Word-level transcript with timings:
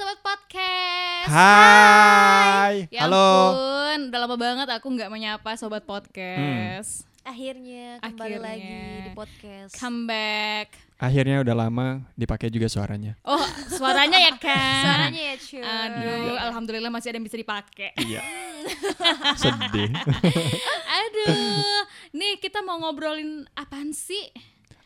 sobat 0.00 0.20
podcast. 0.24 1.28
Hai. 1.28 2.88
Ya 2.88 3.04
Halo. 3.04 3.52
ampun, 3.52 3.98
udah 4.08 4.20
lama 4.24 4.36
banget 4.40 4.68
aku 4.72 4.88
nggak 4.96 5.12
menyapa 5.12 5.60
sobat 5.60 5.84
podcast. 5.84 7.04
Akhirnya 7.20 8.00
kembali 8.00 8.40
Akhirnya. 8.40 8.40
lagi 8.40 8.80
di 9.04 9.10
podcast. 9.12 9.76
Come 9.76 10.08
back. 10.08 10.72
Akhirnya 10.96 11.44
udah 11.44 11.52
lama 11.52 12.00
dipakai 12.16 12.48
juga 12.48 12.72
suaranya. 12.72 13.12
Oh, 13.28 13.44
suaranya 13.68 14.24
ya 14.24 14.32
kan? 14.40 14.84
Suaranya 14.88 15.20
ya 15.20 15.36
cuy. 15.36 15.60
Aduh, 15.68 16.36
alhamdulillah 16.48 16.88
masih 16.88 17.12
ada 17.12 17.20
yang 17.20 17.28
bisa 17.28 17.36
dipakai. 17.36 17.92
Iya. 18.00 18.24
Sedih. 19.44 19.92
Aduh, 20.96 21.84
nih 22.16 22.40
kita 22.40 22.64
mau 22.64 22.80
ngobrolin 22.80 23.44
apaan 23.52 23.92
sih? 23.92 24.32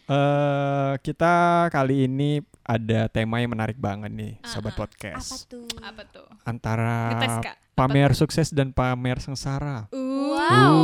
Eh 0.05 0.93
kita 1.01 1.67
kali 1.73 2.05
ini 2.05 2.45
ada 2.61 3.09
tema 3.09 3.41
yang 3.41 3.57
menarik 3.57 3.81
banget 3.81 4.13
nih, 4.13 4.37
sobat 4.45 4.77
Ah, 4.77 4.85
ah. 4.85 4.85
Apa 4.85 4.85
podcast. 4.85 5.29
tuh? 5.49 5.65
Apa 5.81 6.03
tuh? 6.09 6.29
Antara 6.45 7.17
Ngetes 7.17 7.37
kak. 7.41 7.57
pamer 7.73 8.13
sukses 8.13 8.53
dan 8.53 8.69
pamer 8.69 9.17
sengsara. 9.25 9.89
Wow. 9.89 10.77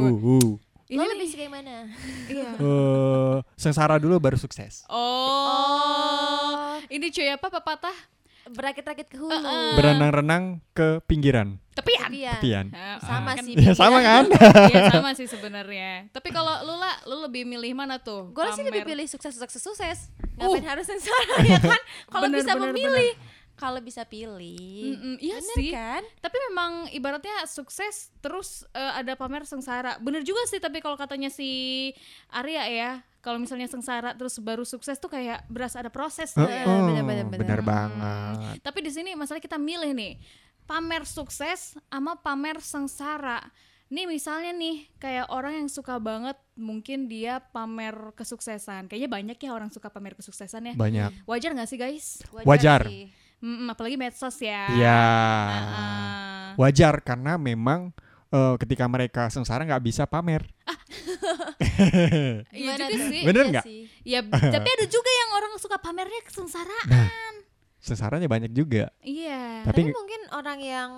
Uh, 0.00 0.08
uh, 0.08 0.16
uh. 0.40 0.48
Lo 0.90 0.98
Ini 0.98 1.06
lebih 1.14 1.28
suka 1.30 1.42
yang 1.46 1.54
mana? 1.54 1.76
Iya. 2.32 2.50
Eh, 2.58 3.36
sengsara 3.54 4.00
dulu 4.00 4.16
baru 4.18 4.40
sukses. 4.40 4.88
Oh. 4.88 6.80
Ini 6.88 7.12
cuy 7.12 7.28
apa 7.30 7.46
pepatah? 7.46 7.94
Berakit-rakit 8.50 9.06
ke 9.06 9.16
hulu. 9.16 9.30
Uh-uh. 9.30 9.74
Berenang-renang 9.74 10.58
ke 10.70 10.98
pinggiran. 11.04 11.58
Tepian. 11.72 12.10
Tepian. 12.10 12.34
Tepian. 12.36 12.66
Ah, 12.72 12.98
Sama 12.98 13.30
kan- 13.32 13.44
sih. 13.44 13.54
Ya 13.54 13.72
sama 13.72 13.98
kan? 14.00 14.24
Iya 14.66 14.82
sama 14.90 15.10
sih 15.14 15.24
sebenarnya. 15.24 16.10
Tapi 16.10 16.28
kalau 16.28 16.52
lu 16.62 16.74
lah, 16.74 16.94
lu 17.04 17.22
lebih 17.22 17.42
milih 17.42 17.72
mana 17.72 17.96
tuh? 17.96 18.28
Gue 18.30 18.44
sih 18.52 18.60
lebih 18.60 18.82
pilih 18.84 19.06
sukses 19.06 19.32
sukses 19.32 19.58
sukses. 19.58 19.98
Uh. 20.36 20.46
Ngapain 20.46 20.66
harus 20.66 20.84
sengsara 20.84 21.36
ya 21.46 21.58
kan? 21.58 21.80
Kalau 22.06 22.26
Bener, 22.26 22.38
bisa 22.38 22.52
bener, 22.52 22.68
memilih. 22.68 23.12
Kalau 23.54 23.76
bisa 23.78 24.02
pilih. 24.04 24.96
Mm-mm, 24.96 25.14
iya 25.20 25.36
Bener 25.36 25.52
sih. 25.54 25.68
kan? 25.70 26.00
Tapi 26.18 26.36
memang 26.48 26.88
ibaratnya 26.90 27.44
sukses 27.44 28.08
terus 28.18 28.64
eh, 28.72 28.92
ada 28.96 29.12
pamer 29.14 29.44
sengsara. 29.44 30.00
Bener 30.00 30.24
juga 30.24 30.40
sih 30.48 30.56
tapi 30.56 30.80
kalau 30.80 30.96
katanya 30.96 31.28
si 31.28 31.92
Arya 32.30 32.64
ya, 32.66 32.92
kalau 33.20 33.36
misalnya 33.36 33.68
sengsara 33.68 34.16
terus 34.16 34.40
baru 34.40 34.64
sukses 34.64 34.96
tuh 34.96 35.12
kayak 35.12 35.44
berasa 35.52 35.84
ada 35.84 35.92
proses. 35.92 36.32
ya. 36.32 36.64
Oh, 36.64 36.88
bener, 36.88 37.04
bener, 37.04 37.26
bener. 37.28 37.40
bener 37.44 37.60
banget. 37.60 38.64
Tapi 38.64 38.78
di 38.80 38.90
sini 38.92 39.12
masalah 39.12 39.40
kita 39.40 39.60
milih 39.60 39.92
nih 39.92 40.16
pamer 40.64 41.04
sukses 41.04 41.76
sama 41.92 42.16
pamer 42.16 42.62
sengsara. 42.64 43.44
Nih 43.90 44.06
misalnya 44.06 44.54
nih 44.54 44.86
kayak 45.02 45.26
orang 45.34 45.64
yang 45.64 45.68
suka 45.68 45.98
banget 45.98 46.38
mungkin 46.54 47.10
dia 47.10 47.42
pamer 47.42 48.14
kesuksesan. 48.14 48.86
Kayaknya 48.86 49.10
banyak 49.10 49.36
ya 49.42 49.50
orang 49.50 49.68
suka 49.74 49.90
pamer 49.90 50.14
kesuksesan 50.14 50.72
ya. 50.72 50.74
Banyak. 50.78 51.26
Wajar 51.26 51.50
nggak 51.58 51.68
sih 51.68 51.78
guys? 51.78 52.22
Wajar. 52.46 52.86
sih. 52.86 53.10
Mm, 53.42 53.72
apalagi 53.72 53.96
medsos 53.98 54.36
ya. 54.38 54.70
Ya. 54.78 55.02
Ah. 55.58 56.48
Wajar 56.54 57.02
karena 57.02 57.34
memang 57.34 57.90
eh, 58.30 58.54
ketika 58.62 58.86
mereka 58.86 59.26
sengsara 59.26 59.66
nggak 59.66 59.82
bisa 59.82 60.06
pamer. 60.06 60.46
Iya 62.60 62.72
juga 62.76 62.96
sih. 63.10 63.22
Bener 63.24 63.44
Iya 63.46 63.52
nggak? 63.54 63.64
sih. 63.64 63.80
Ya, 64.02 64.20
tapi 64.26 64.68
ada 64.68 64.86
juga 64.90 65.10
yang 65.10 65.30
orang 65.38 65.52
suka 65.58 65.76
pamernya 65.78 66.20
kesengsaraan. 66.26 66.86
Nah, 66.88 67.08
sengsaranya 67.80 68.28
banyak 68.28 68.52
juga. 68.52 68.92
Iya. 69.00 69.64
Tapi, 69.64 69.80
Tapi 69.82 69.92
mungkin 69.92 70.20
orang 70.30 70.58
yang 70.60 70.90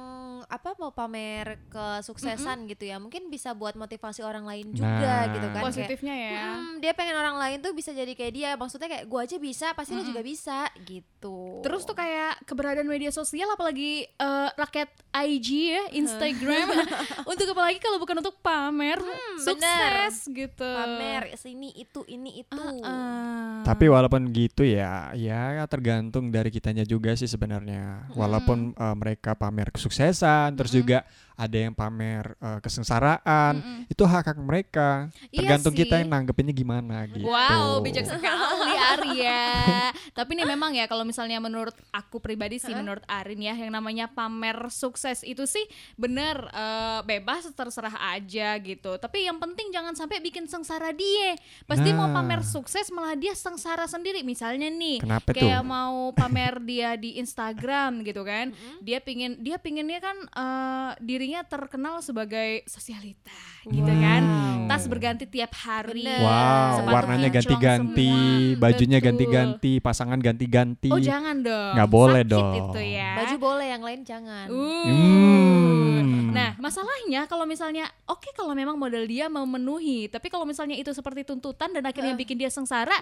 apa 0.44 0.74
mau 0.76 0.90
pamer 0.90 1.62
kesuksesan 1.66 2.66
gitu 2.66 2.84
ya, 2.84 2.98
mungkin 2.98 3.26
bisa 3.26 3.50
buat 3.52 3.74
motivasi 3.74 4.20
orang 4.20 4.42
lain 4.42 4.74
juga 4.74 5.26
Nah. 5.26 5.32
gitu 5.32 5.46
kan. 5.46 5.62
Kayak, 5.62 5.66
Positifnya 5.70 6.14
ya. 6.14 6.42
"Hmm, 6.52 6.74
dia 6.78 6.92
pengen 6.92 7.14
orang 7.14 7.36
lain 7.38 7.58
tuh 7.58 7.72
bisa 7.72 7.90
jadi 7.90 8.10
kayak 8.12 8.32
dia. 8.32 8.50
Maksudnya 8.54 8.88
kayak 8.88 9.04
gua 9.06 9.22
aja 9.22 9.36
bisa, 9.38 9.66
pasti 9.72 9.92
lo 9.92 10.02
Mm-mm. 10.02 10.10
juga 10.10 10.22
bisa 10.22 10.58
gitu. 10.82 11.62
Terus 11.62 11.82
tuh 11.82 11.94
kayak 11.94 12.42
keberadaan 12.44 12.86
media 12.86 13.10
sosial 13.10 13.46
apalagi 13.48 14.04
eh, 14.04 14.48
rakyat 14.52 14.90
IG 15.24 15.48
ya, 15.70 15.82
Instagram. 15.94 16.66
untuk 17.30 17.46
apalagi 17.48 17.78
kalau 17.78 17.96
bukan 17.96 18.18
untuk 18.18 18.36
pamer, 18.40 18.98
sukses 19.38 20.26
gitu. 20.28 20.66
pamer 20.66 21.34
sini 21.36 21.70
itu 21.74 22.02
ini 22.06 22.42
itu. 22.42 22.64
Ah. 22.82 23.62
tapi 23.62 23.86
walaupun 23.86 24.26
gitu 24.30 24.66
ya, 24.66 25.14
ya 25.14 25.62
tergantung 25.66 26.34
dari 26.34 26.50
kitanya 26.72 26.88
juga 26.88 27.12
sih 27.12 27.28
sebenarnya. 27.28 28.08
Walaupun 28.16 28.72
eh, 28.72 28.96
mereka 28.96 29.36
pamer 29.36 29.68
kesuksesan, 29.68 30.56
terus 30.56 30.72
juga 30.72 31.04
ada 31.34 31.56
yang 31.58 31.72
pamer 31.72 32.36
eh, 32.36 32.58
kesengsaraan, 32.60 33.54
Mm-mm. 33.56 33.80
itu 33.86 34.02
hak 34.02 34.24
hak 34.26 34.38
mereka. 34.38 35.08
Iya 35.26 35.38
Tergantung 35.42 35.74
kita 35.74 35.94
sih. 35.94 36.00
yang 36.00 36.10
nanggepinnya 36.10 36.52
gimana 36.52 37.04
gitu. 37.06 37.24
Wow, 37.24 37.80
bijak 37.80 38.04
sekali 38.04 38.72
Arya. 38.74 39.42
Tapi 40.18 40.30
nih 40.34 40.46
memang 40.46 40.72
ya 40.72 40.84
kalau 40.84 41.02
misalnya 41.02 41.38
menurut 41.38 41.72
aku 41.90 42.18
pribadi 42.18 42.56
sih 42.56 42.70
menurut 42.70 43.02
Arin 43.06 43.38
ya 43.38 43.54
yang 43.54 43.70
namanya 43.70 44.06
pamer 44.06 44.68
sukses 44.68 45.22
itu 45.22 45.44
sih 45.44 45.64
bener 45.94 46.36
eh, 46.48 47.00
bebas 47.02 47.48
terserah 47.48 47.96
aja 48.12 48.56
gitu. 48.58 48.96
Tapi 48.96 49.24
yang 49.24 49.36
penting 49.36 49.70
jangan 49.70 49.92
sampai 49.92 50.20
bikin 50.20 50.44
sengsara 50.44 50.92
dia. 50.92 51.34
Pasti 51.64 51.90
mau 51.90 52.04
Nah. 52.04 52.20
pamer 52.20 52.42
sukses 52.42 52.90
malah 52.90 53.14
dia 53.14 53.32
sengsara 53.32 53.86
sendiri. 53.86 54.20
Misalnya 54.22 54.68
nih 54.68 55.00
Kenapa 55.00 55.32
tuh? 55.32 55.38
kayak 55.38 55.62
mau 55.62 56.10
pamer 56.18 56.60
dia 56.60 56.92
di 56.94 57.16
Instagram 57.16 58.02
gitu 58.02 58.20
kan. 58.20 58.52
Dia 58.80 58.98
pingin 58.98 59.38
dia 59.38 59.56
pinginnya 59.56 59.98
kan 59.98 60.16
eh, 60.28 60.90
dirinya 61.22 61.46
terkenal 61.46 62.02
sebagai 62.02 62.66
sosialita 62.66 63.30
gitu 63.70 63.86
kan. 63.86 64.22
Tas 64.66 64.90
berganti 64.90 65.22
tiap 65.30 65.54
hari. 65.54 66.02
Wow, 66.02 66.82
Sepatu 66.82 66.94
warnanya 66.98 67.30
ganti-ganti, 67.30 68.10
bajunya 68.58 68.98
ganti-ganti, 68.98 69.78
pasangan 69.78 70.18
ganti-ganti. 70.18 70.90
Oh 70.90 70.98
jangan 70.98 71.46
dong. 71.46 71.78
Nggak 71.78 71.90
boleh 71.94 72.22
Sakit 72.26 72.34
dong. 72.34 72.54
itu 72.58 72.80
ya. 72.98 73.10
Baju 73.22 73.36
boleh, 73.38 73.66
yang 73.70 73.82
lain 73.86 74.00
jangan. 74.02 74.46
Uh. 74.50 74.82
Hmm. 74.82 76.34
Nah, 76.34 76.58
masalahnya 76.58 77.30
kalau 77.30 77.46
misalnya 77.46 77.86
oke 78.10 78.34
kalau 78.34 78.50
memang 78.58 78.74
model 78.74 79.06
dia 79.06 79.30
memenuhi, 79.30 80.10
tapi 80.10 80.26
kalau 80.26 80.42
misalnya 80.42 80.74
itu 80.74 80.90
seperti 80.90 81.22
tuntutan 81.22 81.70
dan 81.70 81.86
akhirnya 81.86 82.18
bikin 82.18 82.34
dia 82.34 82.50
sengsara, 82.50 82.98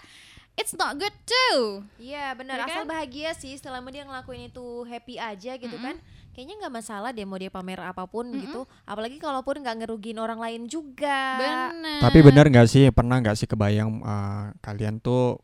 it's 0.61 0.77
not 0.77 0.93
good 1.01 1.15
too. 1.25 1.81
Iya 1.97 2.37
benar, 2.37 2.69
Ya 2.69 2.69
asal 2.69 2.85
kan? 2.85 3.01
bahagia 3.01 3.33
sih 3.33 3.57
selama 3.57 3.89
dia 3.89 4.05
ngelakuin 4.05 4.53
itu 4.53 4.85
happy 4.85 5.17
aja 5.17 5.57
gitu 5.57 5.81
kan. 5.81 5.97
Kayaknya 6.41 6.57
nggak 6.57 6.73
masalah 6.73 7.13
deh 7.13 7.29
mau 7.29 7.37
dia 7.37 7.53
pamer 7.53 7.85
apa 7.85 8.09
pun 8.09 8.25
gitu. 8.33 8.65
Apalagi 8.89 9.21
kalaupun 9.21 9.61
nggak 9.61 9.85
ngerugiin 9.85 10.17
orang 10.17 10.41
lain 10.41 10.65
juga. 10.73 11.37
Benar. 11.37 12.01
Tapi 12.01 12.19
benar 12.25 12.49
nggak 12.49 12.65
sih 12.65 12.89
pernah 12.89 13.21
nggak 13.21 13.37
sih 13.37 13.45
kebayang 13.45 14.01
eh, 14.01 14.45
kalian 14.65 15.05
tuh 15.05 15.37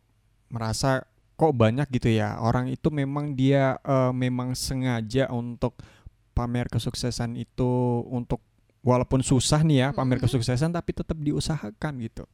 merasa 0.49 1.05
kok 1.37 1.53
banyak 1.53 1.85
gitu 1.93 2.17
ya 2.17 2.41
orang 2.41 2.73
itu 2.73 2.89
memang 2.89 3.37
dia 3.37 3.77
eh, 3.85 4.13
memang 4.17 4.57
sengaja 4.57 5.29
untuk 5.37 5.77
pamer 6.33 6.73
kesuksesan 6.73 7.37
itu 7.37 8.01
untuk 8.09 8.41
walaupun 8.81 9.21
susah 9.21 9.61
nih 9.69 9.77
ya 9.77 9.89
pamer 9.93 10.17
kesuksesan 10.17 10.73
tapi 10.73 10.97
tetap 10.97 11.21
diusahakan 11.21 11.93
gitu. 12.01 12.25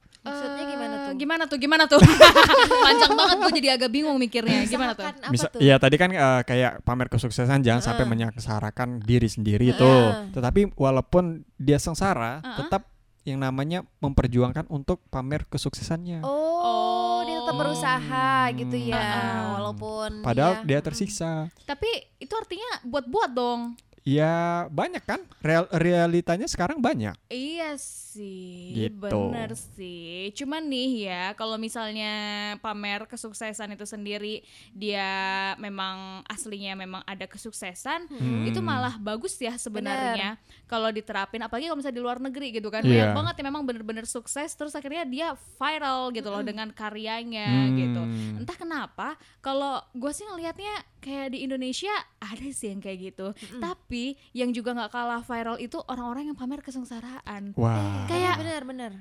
Tuh? 1.13 1.15
Eh, 1.15 1.21
Gimana 1.21 1.43
tuh? 1.45 1.59
Gimana 1.61 1.85
tuh? 1.85 2.01
Panjang 2.89 3.13
banget 3.13 3.37
gue 3.39 3.53
jadi 3.61 3.69
agak 3.77 3.91
bingung 3.93 4.17
mikirnya. 4.17 4.65
Gimana 4.65 4.97
tuh? 4.97 5.05
Bisa, 5.29 5.53
iya 5.61 5.77
tadi 5.77 5.95
kan 5.95 6.09
eh, 6.09 6.43
kayak 6.43 6.81
pamer 6.83 7.07
kesuksesan 7.07 7.61
jangan 7.61 7.85
sampai 7.85 8.09
Heeh. 8.09 8.11
menyengsarakan 8.11 9.05
diri 9.05 9.29
sendiri 9.29 9.71
Heeh. 9.71 9.79
tuh. 9.79 10.03
Tetapi 10.33 10.73
walaupun 10.75 11.45
dia 11.55 11.77
sengsara, 11.77 12.41
Heeh. 12.41 12.57
tetap 12.65 12.89
yang 13.23 13.39
namanya 13.39 13.87
memperjuangkan 14.03 14.67
untuk 14.67 14.99
pamer 15.07 15.47
kesuksesannya. 15.47 16.27
Oh, 16.27 17.23
dia 17.23 17.39
tetap 17.39 17.55
Oh. 17.55 17.61
berusaha 17.63 18.31
gitu 18.51 18.77
ya, 18.81 18.99
Heeh. 18.99 19.43
walaupun 19.55 20.11
Padahal 20.27 20.63
iya. 20.63 20.67
dia 20.67 20.79
tersiksa. 20.83 21.47
Tapi 21.63 21.87
itu 22.19 22.35
artinya 22.35 22.83
buat-buat 22.83 23.31
dong. 23.31 23.79
Ya 24.03 24.67
banyak 24.67 25.07
kan 25.07 25.23
Real, 25.39 25.71
realitanya 25.71 26.51
sekarang 26.51 26.83
banyak. 26.83 27.15
Iya 27.31 27.79
sih, 28.13 28.77
Gitu. 28.77 29.01
bener 29.01 29.57
sih. 29.57 30.29
Cuman 30.33 30.69
nih 30.69 31.09
ya, 31.09 31.23
kalau 31.33 31.57
misalnya 31.57 32.13
pamer 32.61 33.09
kesuksesan 33.09 33.73
itu 33.73 33.85
sendiri 33.85 34.45
dia 34.71 35.09
memang 35.57 36.21
aslinya 36.29 36.77
memang 36.77 37.01
ada 37.05 37.25
kesuksesan, 37.25 38.09
Hmm. 38.09 38.45
itu 38.45 38.61
malah 38.61 38.97
bagus 38.97 39.37
ya 39.37 39.57
sebenarnya 39.57 40.37
kalau 40.67 40.89
diterapin. 40.89 41.41
Apalagi 41.41 41.67
kalau 41.67 41.81
misalnya 41.81 41.97
di 41.97 42.05
luar 42.05 42.19
negeri 42.19 42.53
gitu 42.53 42.69
kan, 42.69 42.83
Iya. 42.83 43.09
banyak 43.09 43.17
banget 43.17 43.35
yang 43.41 43.49
memang 43.49 43.65
bener-bener 43.65 44.05
sukses, 44.05 44.53
terus 44.53 44.73
akhirnya 44.73 45.05
dia 45.05 45.29
viral 45.57 46.13
gitu 46.13 46.29
loh 46.29 46.43
dengan 46.43 46.69
karyanya 46.71 47.49
Hmm. 47.49 47.77
gitu. 47.79 48.03
Entah 48.39 48.57
kenapa, 48.57 49.09
kalau 49.39 49.81
gue 49.93 50.11
sih 50.11 50.25
ngelihatnya 50.25 50.75
kayak 50.99 51.35
di 51.35 51.43
Indonesia 51.43 51.91
ada 52.19 52.47
sih 52.49 52.71
yang 52.71 52.79
kayak 52.79 52.99
gitu. 53.11 53.29
Tapi 53.59 54.15
yang 54.33 54.51
juga 54.51 54.71
nggak 54.73 54.91
kalah 54.91 55.23
viral 55.23 55.59
itu 55.59 55.79
orang-orang 55.85 56.31
yang 56.31 56.39
pamer 56.39 56.63
kesengsaraan. 56.63 57.55
Wah. 57.55 58.02
Kayak 58.05 58.35
benar-benar. 58.39 58.93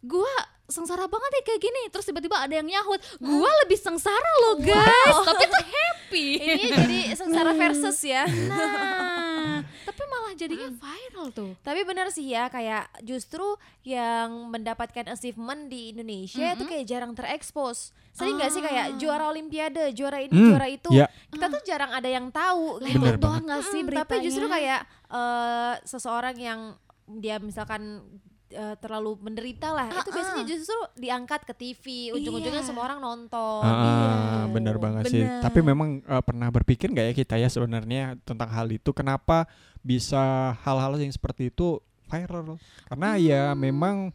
gua 0.00 0.32
sengsara 0.64 1.04
banget 1.04 1.30
ya 1.30 1.42
kayak 1.44 1.60
gini 1.60 1.82
terus 1.88 2.08
tiba-tiba 2.08 2.40
ada 2.40 2.54
yang 2.54 2.64
nyahut 2.64 2.96
gua 3.18 3.52
lebih 3.60 3.76
sengsara 3.76 4.30
loh 4.40 4.56
guys 4.56 5.16
tapi 5.28 5.44
tuh 5.44 5.60
happy 5.62 6.28
Ini 6.40 6.64
jadi 6.72 6.98
sengsara 7.12 7.52
versus 7.52 8.00
ya. 8.00 8.24
nah 8.48 9.60
Tapi 9.80 10.02
malah 10.06 10.32
jadinya 10.32 10.70
viral 10.70 11.28
tuh. 11.30 11.52
Tapi 11.60 11.82
benar 11.82 12.08
sih 12.08 12.24
ya 12.24 12.48
kayak 12.48 12.88
justru 13.02 13.44
yang 13.82 14.48
mendapatkan 14.48 15.04
achievement 15.10 15.66
di 15.66 15.92
Indonesia 15.92 16.54
itu 16.54 16.64
kayak 16.64 16.84
jarang 16.86 17.12
terekspos. 17.12 17.90
Sering 18.10 18.38
nggak 18.38 18.50
sih 18.50 18.62
kayak 18.62 18.96
juara 18.96 19.28
olimpiade, 19.28 19.92
juara 19.92 20.18
ini, 20.18 20.30
Hmm, 20.30 20.48
juara 20.48 20.66
itu. 20.66 20.88
ya. 20.90 21.10
Kita 21.28 21.46
tuh 21.46 21.60
jarang 21.62 21.92
ada 21.92 22.06
yang 22.06 22.30
tahu 22.30 22.80
gitu. 22.80 22.96
Bener 22.96 23.14
itu 23.14 23.20
banget. 23.20 23.42
nggak 23.44 23.62
sih 23.62 23.80
Mm, 23.80 23.86
beritanya? 23.86 24.06
tapi 24.06 24.16
justru 24.22 24.46
kayak 24.48 24.80
eh, 25.10 25.74
seseorang 25.84 26.36
yang 26.38 26.60
dia 27.16 27.36
misalkan 27.36 28.04
eh, 28.48 28.74
terlalu 28.76 29.14
menderita 29.20 29.70
lah 29.70 29.86
itu 29.88 30.10
biasanya 30.10 30.42
justru 30.44 30.74
diangkat 30.96 31.42
ke 31.42 31.54
TV 31.54 31.84
ujung-ujungnya 32.12 32.60
Iya. 32.60 32.66
semua 32.66 32.82
orang 32.84 32.98
nonton 32.98 33.62
Ah, 33.62 33.70
Iya. 33.72 34.10
bener 34.48 34.76
banget 34.76 35.04
sih. 35.06 35.22
bener. 35.22 35.38
Tapi 35.40 35.58
memang 35.60 35.88
eh, 36.00 36.18
pernah 36.20 36.48
berpikir 36.48 36.86
nggak 36.88 37.06
ya 37.06 37.14
kita 37.16 37.34
ya 37.36 37.46
sebenarnya 37.46 38.18
tentang 38.20 38.46
hal 38.48 38.66
itu? 38.68 38.90
Kenapa 38.90 39.46
bisa 39.80 40.22
hal-hal 40.58 40.94
yang 40.96 41.10
seperti 41.10 41.48
itu 41.48 41.78
viral? 42.04 42.58
Karena 42.84 43.14
ya 43.14 43.42
memang 43.54 44.10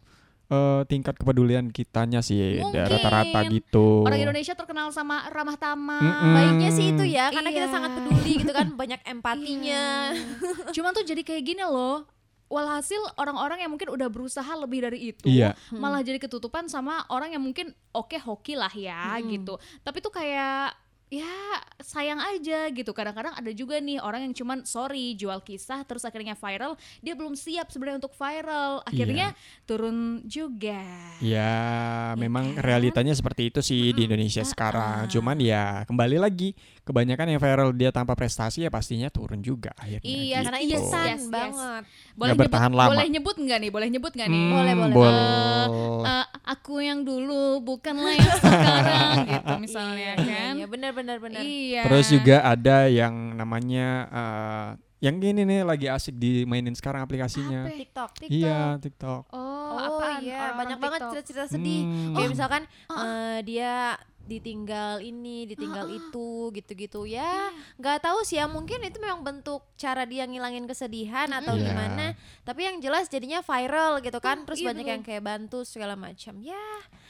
eh, 0.46 0.82
tingkat 0.84 1.16
kepedulian 1.16 1.66
kitanya 1.68 2.20
sih 2.20 2.38
rata-rata 2.62 3.40
gitu. 3.48 4.04
Orang 4.04 4.20
Indonesia 4.20 4.52
terkenal 4.52 4.92
sama 4.92 5.26
ramah 5.28 5.56
tamah. 5.56 5.98
Mm-mm. 5.98 6.34
baiknya 6.34 6.70
sih 6.70 6.92
itu 6.92 7.04
ya 7.04 7.32
karena 7.32 7.50
kita 7.50 7.66
Iya. 7.66 7.72
sangat 7.72 7.90
peduli 7.96 8.32
gitu 8.38 8.52
kan 8.52 8.68
banyak 8.70 9.00
empatinya 9.02 10.12
Iya. 10.12 10.70
Cuman 10.76 10.92
tuh 10.92 11.02
jadi 11.02 11.18
kayak 11.20 11.42
gini 11.42 11.64
loh. 11.64 12.04
Walhasil 12.46 13.02
orang-orang 13.16 13.58
yang 13.58 13.70
mungkin 13.70 13.90
udah 13.90 14.06
berusaha 14.06 14.46
lebih 14.54 14.78
dari 14.80 15.10
itu 15.10 15.26
Iya. 15.26 15.58
malah 15.72 16.00
jadi 16.00 16.16
ketutupan 16.16 16.66
sama 16.66 17.02
orang 17.08 17.34
yang 17.34 17.42
mungkin 17.42 17.74
oke 17.90 18.14
hoki 18.16 18.54
lah 18.54 18.70
ya 18.70 19.18
Hmm. 19.18 19.26
gitu. 19.28 19.54
Tapi 19.82 19.98
tuh 19.98 20.10
kayak 20.10 20.70
ya 21.06 21.62
sayang 21.78 22.18
aja 22.18 22.66
gitu. 22.74 22.90
Kadang-kadang 22.90 23.34
ada 23.38 23.50
juga 23.54 23.78
nih 23.78 24.02
orang 24.02 24.26
yang 24.26 24.34
cuman 24.34 24.66
sorry 24.66 25.14
jual 25.14 25.38
kisah 25.42 25.86
terus 25.86 26.02
akhirnya 26.02 26.34
viral, 26.34 26.74
dia 26.98 27.14
belum 27.14 27.38
siap 27.38 27.70
sebenarnya 27.70 28.02
untuk 28.02 28.14
viral. 28.18 28.82
Akhirnya 28.82 29.30
turun 29.62 30.22
juga. 30.26 30.82
Ya, 31.22 31.54
memang 32.18 32.58
kan? 32.58 32.62
realitanya 32.64 33.14
seperti 33.14 33.54
itu 33.54 33.60
sih 33.62 33.94
di 33.94 34.10
Indonesia 34.10 34.42
sekarang. 34.42 35.06
Cuman 35.06 35.38
ya 35.38 35.86
kembali 35.86 36.18
lagi, 36.18 36.52
kebanyakan 36.82 37.36
yang 37.36 37.40
viral 37.42 37.70
dia 37.70 37.90
tanpa 37.94 38.18
prestasi 38.18 38.66
ya 38.66 38.70
pastinya 38.72 39.06
turun 39.06 39.42
juga 39.42 39.70
akhirnya. 39.78 40.06
Iya, 40.06 40.38
gitu. 40.42 40.46
karena 40.50 40.60
Yes, 40.66 40.72
instan 40.80 41.06
yes, 41.06 41.20
yes. 41.22 41.30
banget 41.30 41.82
Boleh 42.16 42.32
Nggak 42.32 42.42
bertahan 42.48 42.70
nyebut, 42.72 42.80
lama. 42.80 42.90
Boleh 42.96 43.06
nyebut 43.12 43.36
nggak 43.36 43.58
nih? 43.60 43.70
Boleh 43.70 43.88
nyebut 43.92 44.12
nggak 44.16 44.28
nih? 44.32 44.40
Hmm, 44.40 44.52
Boleh, 44.56 44.72
boleh. 44.74 44.94
boleh. 44.96 45.24
Eh, 46.06 46.26
aku 46.48 46.74
yang 46.80 47.00
dulu 47.04 47.60
bukanlah 47.60 48.14
yang 48.16 48.34
sekarang 48.40 49.12
gitu 49.28 49.54
misalnya 49.60 50.10
Iya, 50.16 50.24
kan. 50.24 50.52
iya, 50.56 50.66
benar 50.66 50.90
benar 50.96 51.16
benar 51.18 51.38
Iya. 51.38 51.84
Terus 51.84 52.06
juga 52.08 52.36
ada 52.42 52.88
yang 52.88 53.12
namanya 53.34 53.88
eh, 54.08 54.68
yang 54.98 55.20
gini 55.20 55.44
nih 55.44 55.60
lagi 55.62 55.86
asik 55.86 56.16
dimainin 56.16 56.72
sekarang 56.72 57.04
aplikasinya. 57.04 57.68
Apa? 57.68 57.76
TikTok 57.76 58.10
TikTok 58.18 58.32
Iya, 58.32 58.60
TikTok. 58.78 59.22
Oh, 59.28 59.44
Oh 59.68 60.00
apaan? 60.00 60.24
iya, 60.24 60.56
banyak 60.56 60.78
banget 60.78 60.98
TikTok. 60.98 61.12
cerita-cerita 61.14 61.46
sedih. 61.52 61.82
Hmm. 61.84 62.14
Kayak 62.14 62.28
misalkan 62.32 62.62
eh, 62.90 63.38
dia 63.42 63.72
ditinggal 64.26 64.98
ini, 65.00 65.46
ditinggal 65.46 65.86
Ah, 65.86 65.94
itu, 65.94 66.28
gitu-gitu 66.50 67.06
Iya. 67.06 67.22
ya. 67.22 67.54
nggak 67.76 67.98
tahu 68.02 68.18
sih 68.20 68.36
ya, 68.36 68.50
mungkin 68.50 68.82
itu 68.82 68.98
memang 68.98 69.22
bentuk 69.22 69.62
cara 69.76 70.02
dia 70.02 70.26
ngilangin 70.26 70.66
kesedihan 70.66 71.30
atau 71.30 71.54
Iya. 71.54 71.62
gimana. 71.62 72.06
Tapi 72.42 72.60
yang 72.64 72.76
jelas 72.80 73.06
jadinya 73.06 73.38
viral 73.40 74.02
gitu 74.02 74.18
kan. 74.18 74.42
Terus 74.42 74.58
iya 74.58 74.66
banyak 74.66 74.82
yang 74.88 75.02
kayak 75.04 75.22
bantu 75.22 75.62
segala 75.62 75.94
macam. 75.94 76.42
Ya, 76.42 76.58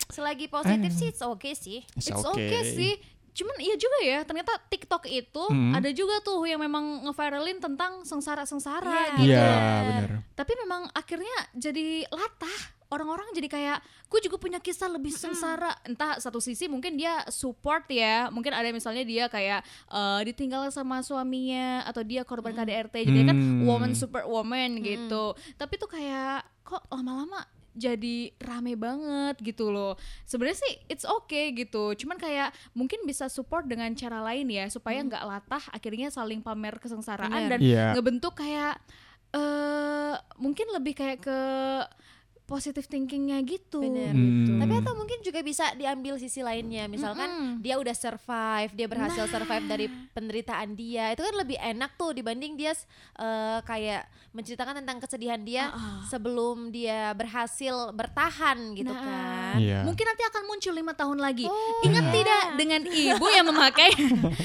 selagi 0.06 0.44
positif 0.46 0.90
Eh. 0.90 0.98
sih 0.98 1.08
it's 1.08 1.24
okay 1.24 1.54
sih. 1.54 1.80
It's 1.94 2.06
It's 2.06 2.20
okay. 2.20 2.52
okay 2.52 2.62
sih. 2.68 2.92
Cuman 3.36 3.56
iya 3.60 3.76
juga 3.76 3.98
ya, 4.00 4.24
ternyata 4.24 4.56
TikTok 4.66 5.04
itu 5.06 5.44
Hmm. 5.46 5.76
ada 5.76 5.92
juga 5.92 6.18
tuh 6.18 6.40
yang 6.42 6.56
memang 6.56 7.04
ngeviralin 7.04 7.60
tentang 7.60 8.00
sengsara-sengsara 8.02 8.88
Iya. 8.88 9.16
gitu. 9.20 9.28
Iya, 9.28 9.60
benar. 9.84 10.10
Tapi 10.32 10.52
memang 10.56 10.82
akhirnya 10.90 11.36
jadi 11.52 12.08
latah. 12.08 12.72
Orang-orang 12.86 13.26
jadi 13.34 13.50
kayak, 13.50 13.78
gue 14.06 14.20
juga 14.22 14.38
punya 14.38 14.56
kisah 14.56 14.86
lebih 14.86 15.10
sengsara. 15.12 15.74
Entah 15.82 16.16
satu 16.16 16.38
sisi 16.38 16.64
mungkin 16.64 16.94
dia 16.94 17.26
support 17.28 17.82
ya, 17.88 18.30
mungkin 18.30 18.54
ada 18.54 18.70
misalnya 18.70 19.02
dia 19.02 19.26
kayak 19.26 19.60
eh, 19.90 20.20
ditinggal 20.24 20.70
sama 20.70 21.02
suaminya 21.02 21.82
atau 21.82 22.00
dia 22.00 22.22
korban 22.22 22.54
KDRT, 22.54 23.02
jadi 23.04 23.20
kan 23.26 23.34
Hmm. 23.34 23.66
woman 23.66 23.90
super 23.90 24.22
woman 24.24 24.78
gitu. 24.80 25.34
Tapi 25.56 25.74
tuh 25.76 25.90
kayak 25.90 26.46
kok 26.62 26.86
lama-lama 26.88 27.42
jadi 27.76 28.32
rame 28.40 28.74
banget 28.74 29.36
gitu 29.44 29.68
loh. 29.68 29.94
Sebenarnya 30.24 30.58
sih 30.58 30.74
it's 30.88 31.04
okay 31.04 31.52
gitu. 31.52 31.92
Cuman 31.94 32.16
kayak 32.16 32.50
mungkin 32.72 33.04
bisa 33.04 33.28
support 33.28 33.68
dengan 33.68 33.92
cara 33.92 34.24
lain 34.24 34.48
ya 34.48 34.66
supaya 34.66 34.98
nggak 34.98 35.22
latah 35.22 35.64
akhirnya 35.70 36.08
saling 36.08 36.40
pamer 36.40 36.80
kesengsaraan 36.80 37.30
Bener. 37.46 37.50
dan 37.52 37.60
Iya. 37.60 37.86
ngebentuk 37.92 38.34
kayak 38.34 38.80
eh 39.30 40.14
mungkin 40.40 40.66
lebih 40.72 40.96
kayak 40.96 41.18
ke 41.20 41.38
positive 42.46 42.86
thinkingnya 42.86 43.42
gitu. 43.42 43.82
Bener. 43.82 44.14
gitu. 44.14 44.50
Hmm. 44.54 44.60
Tapi 44.62 44.74
atau 44.78 44.94
mungkin 44.94 45.18
juga 45.20 45.42
bisa 45.42 45.74
diambil 45.74 46.14
sisi 46.16 46.40
lainnya. 46.40 46.86
Misalkan 46.86 47.26
Mm-mm. 47.26 47.52
dia 47.58 47.74
udah 47.76 47.90
survive, 47.90 48.70
dia 48.70 48.86
berhasil 48.86 49.26
survive 49.26 49.66
dari 49.66 49.86
penderitaan 50.10 50.72
dia. 50.72 51.10
Itu 51.10 51.20
kan 51.20 51.34
lebih 51.36 51.58
enak 51.58 51.94
tuh 51.94 52.14
dibanding 52.14 52.54
dia 52.54 52.70
eh, 53.18 53.58
kayak 53.60 54.06
menceritakan 54.30 54.78
tentang 54.78 54.98
kesedihan 54.98 55.40
dia 55.40 55.68
Ah, 55.68 56.04
sebelum 56.06 56.70
dia 56.70 57.10
berhasil 57.12 57.90
bertahan 57.90 58.56
gitu 58.74 58.88
Nah, 58.88 59.02
kan. 59.02 59.54
Iya. 59.58 59.82
Mungkin 59.82 60.04
nanti 60.04 60.22
akan 60.22 60.42
muncul 60.46 60.72
lima 60.72 60.92
tahun 60.92 61.18
lagi. 61.18 61.44
Oh, 61.44 61.82
Ingat 61.82 62.04
iya. 62.04 62.14
tidak 62.14 62.42
dengan 62.54 62.80
ibu 62.86 63.26
yang 63.26 63.46
memakai 63.46 63.90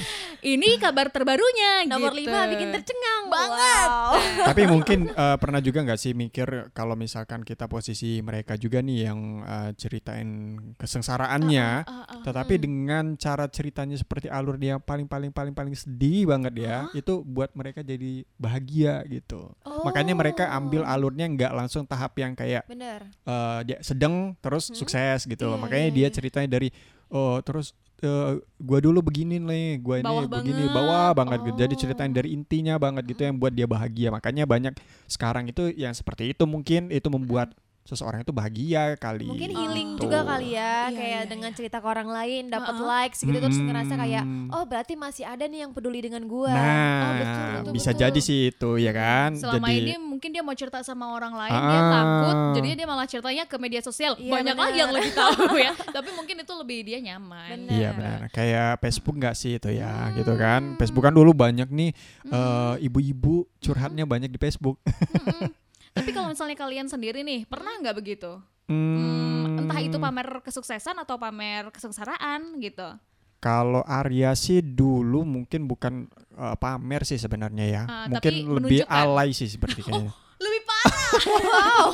ini 0.52 0.74
kabar 0.76 1.06
terbarunya 1.06 1.86
Nomor 1.86 2.10
gitu. 2.10 2.26
lima 2.26 2.50
bikin 2.50 2.68
tercengang 2.72 3.11
Banget. 3.28 3.88
Wow. 3.90 4.12
Tapi 4.48 4.62
mungkin 4.66 4.98
eh, 5.08 5.36
pernah 5.36 5.60
juga 5.60 5.82
nggak 5.82 6.00
sih 6.00 6.12
mikir 6.12 6.72
kalau 6.72 6.94
misalkan 6.94 7.42
kita 7.42 7.66
posisi 7.66 8.18
mereka 8.20 8.56
juga 8.56 8.80
nih 8.80 8.98
yang 9.06 9.20
eh, 9.42 9.70
ceritain 9.76 10.28
kesengsaraannya, 10.76 11.68
Ah, 11.84 12.04
ah. 12.06 12.22
tetapi 12.22 12.58
dengan 12.58 13.16
cara 13.16 13.48
ceritanya 13.48 13.96
seperti 13.96 14.28
alur 14.28 14.56
dia 14.56 14.76
paling 14.78 15.06
paling 15.06 15.30
paling 15.30 15.54
paling 15.54 15.74
sedih 15.74 16.28
banget 16.28 16.54
ya, 16.58 16.76
itu 16.92 17.22
buat 17.22 17.50
mereka 17.54 17.80
jadi 17.80 18.22
bahagia 18.36 19.02
gitu. 19.08 19.50
Makanya 19.82 20.14
mereka 20.14 20.52
ambil 20.52 20.84
alurnya 20.84 21.26
nggak 21.26 21.52
langsung 21.52 21.82
tahap 21.84 22.12
yang 22.18 22.32
kayak 22.34 22.66
Bener. 22.68 23.08
eh, 23.24 23.60
dia 23.64 23.78
sedang 23.80 24.36
terus 24.38 24.70
sukses 24.70 25.24
gitu 25.24 25.48
loh. 25.48 25.56
Iya, 25.58 25.62
Makanya 25.64 25.86
iya, 25.88 25.96
dia 25.96 26.06
iya. 26.08 26.14
ceritanya 26.14 26.48
dari 26.50 26.68
oh 27.12 27.38
terus 27.40 27.72
eh, 28.02 28.32
gua 28.58 28.78
dulu 28.82 29.00
begini 29.00 29.38
nih, 29.38 29.78
gua 29.78 30.02
ini 30.02 30.06
Bawah 30.06 30.26
begini 30.26 30.62
banget. 30.66 30.74
bawah 30.74 31.08
banget 31.14 31.38
gitu. 31.46 31.56
Jadi 31.62 31.74
Oh. 31.74 31.80
ceritain 31.80 32.12
dari 32.12 32.28
intinya 32.34 32.74
banget 32.76 33.02
gitu 33.06 33.22
yang 33.22 33.36
buat 33.38 33.54
dia 33.54 33.64
bahagia. 33.64 34.10
Makanya 34.10 34.44
banyak 34.44 34.74
sekarang 35.06 35.46
itu 35.46 35.70
yang 35.72 35.94
seperti 35.94 36.34
itu 36.34 36.44
mungkin 36.44 36.90
itu 36.90 37.06
membuat 37.06 37.54
seseorang 37.82 38.22
itu 38.22 38.30
bahagia 38.30 38.94
kali. 38.94 39.26
Mungkin 39.26 39.50
Oh. 39.50 39.58
healing 39.58 39.88
Gitu. 39.92 40.06
juga 40.06 40.22
kali 40.24 40.52
ya, 40.52 40.86
Iya, 40.86 40.94
kayak 40.94 41.10
iya, 41.18 41.20
dengan 41.26 41.50
iya. 41.50 41.56
cerita 41.56 41.76
ke 41.76 41.86
orang 41.86 42.08
lain 42.08 42.42
dapat 42.48 42.74
Uh-uh. 42.74 42.88
likes 42.88 43.18
gitu 43.18 43.34
terus 43.34 43.54
Mm-mm. 43.54 43.68
ngerasa 43.68 43.94
kayak 43.96 44.24
oh 44.48 44.64
berarti 44.64 44.94
masih 44.94 45.24
ada 45.24 45.44
nih 45.44 45.60
yang 45.60 45.70
peduli 45.70 45.98
dengan 45.98 46.22
gua. 46.24 46.48
Nah, 46.48 46.62
Oh, 47.02 47.12
betul, 47.12 47.46
betul, 47.58 47.72
bisa 47.74 47.90
betul. 47.90 48.00
jadi 48.00 48.20
sih 48.20 48.40
itu 48.48 48.70
ya 48.76 48.92
kan. 48.92 49.30
Selama 49.34 49.66
jadi 49.66 49.82
ini 49.82 49.94
mungkin 49.98 50.28
dia 50.30 50.40
mau 50.40 50.52
cerita 50.52 50.78
sama 50.80 51.10
orang 51.10 51.34
lain 51.34 51.50
dia 51.52 51.80
Ah. 51.80 51.90
takut 51.92 52.36
jadinya 52.54 52.76
dia 52.76 52.88
malah 52.88 53.06
ceritanya 53.06 53.44
ke 53.44 53.56
media 53.56 53.80
sosial 53.80 54.14
Iya, 54.14 54.30
banyak 54.30 54.54
bener. 54.54 54.64
lagi 54.64 54.78
yang 54.78 54.92
lebih 54.92 55.12
tahu 55.12 55.42
ya 55.66 55.72
tapi 55.74 56.10
mungkin 56.12 56.36
itu 56.38 56.52
lebih 56.54 56.78
dia 56.84 56.98
nyaman 57.00 57.48
Bener. 57.58 57.72
Iya 57.72 57.88
benar. 57.92 58.18
Kayak 58.28 58.78
Facebook 58.80 59.16
nggak 59.16 59.34
sih 59.34 59.52
itu 59.54 59.68
ya, 59.68 59.90
gitu 60.14 60.32
kan? 60.34 60.76
Facebook 60.76 61.02
kan 61.02 61.12
dulu 61.12 61.32
banyak 61.32 61.66
nih 61.66 61.90
eh, 62.24 62.74
ibu-ibu 62.80 63.32
curhatnya 63.58 64.04
banyak 64.04 64.28
di 64.28 64.38
Facebook. 64.38 64.78
Mm-mm. 64.84 65.50
Tapi 65.92 66.10
kalau 66.10 66.28
misalnya 66.28 66.54
kalian 66.54 66.86
sendiri 66.86 67.20
nih 67.20 67.44
pernah 67.44 67.72
nggak 67.78 67.96
begitu 67.96 68.40
Hmm, 68.62 69.58
entah 69.58 69.78
itu 69.78 69.98
pamer 69.98 70.40
kesuksesan 70.40 70.96
atau 70.96 71.18
pamer 71.18 71.68
kesengsaraan 71.68 72.56
gitu 72.56 72.94
Kalau 73.36 73.82
Arya 73.82 74.32
sih 74.32 74.62
dulu 74.62 75.22
mungkin 75.22 75.66
bukan 75.66 76.06
eh, 76.32 76.56
pamer 76.56 77.02
sih 77.02 77.16
sebenarnya 77.16 77.66
ya. 77.66 77.82
Ah, 77.84 78.06
mungkin 78.06 78.32
lebih 78.54 78.86
alay 78.86 79.30
sih 79.30 79.44
seperti 79.46 79.82
kayaknya. 79.84 80.14
lebih 80.38 80.62
parah 80.62 81.10
Wow. 81.50 81.86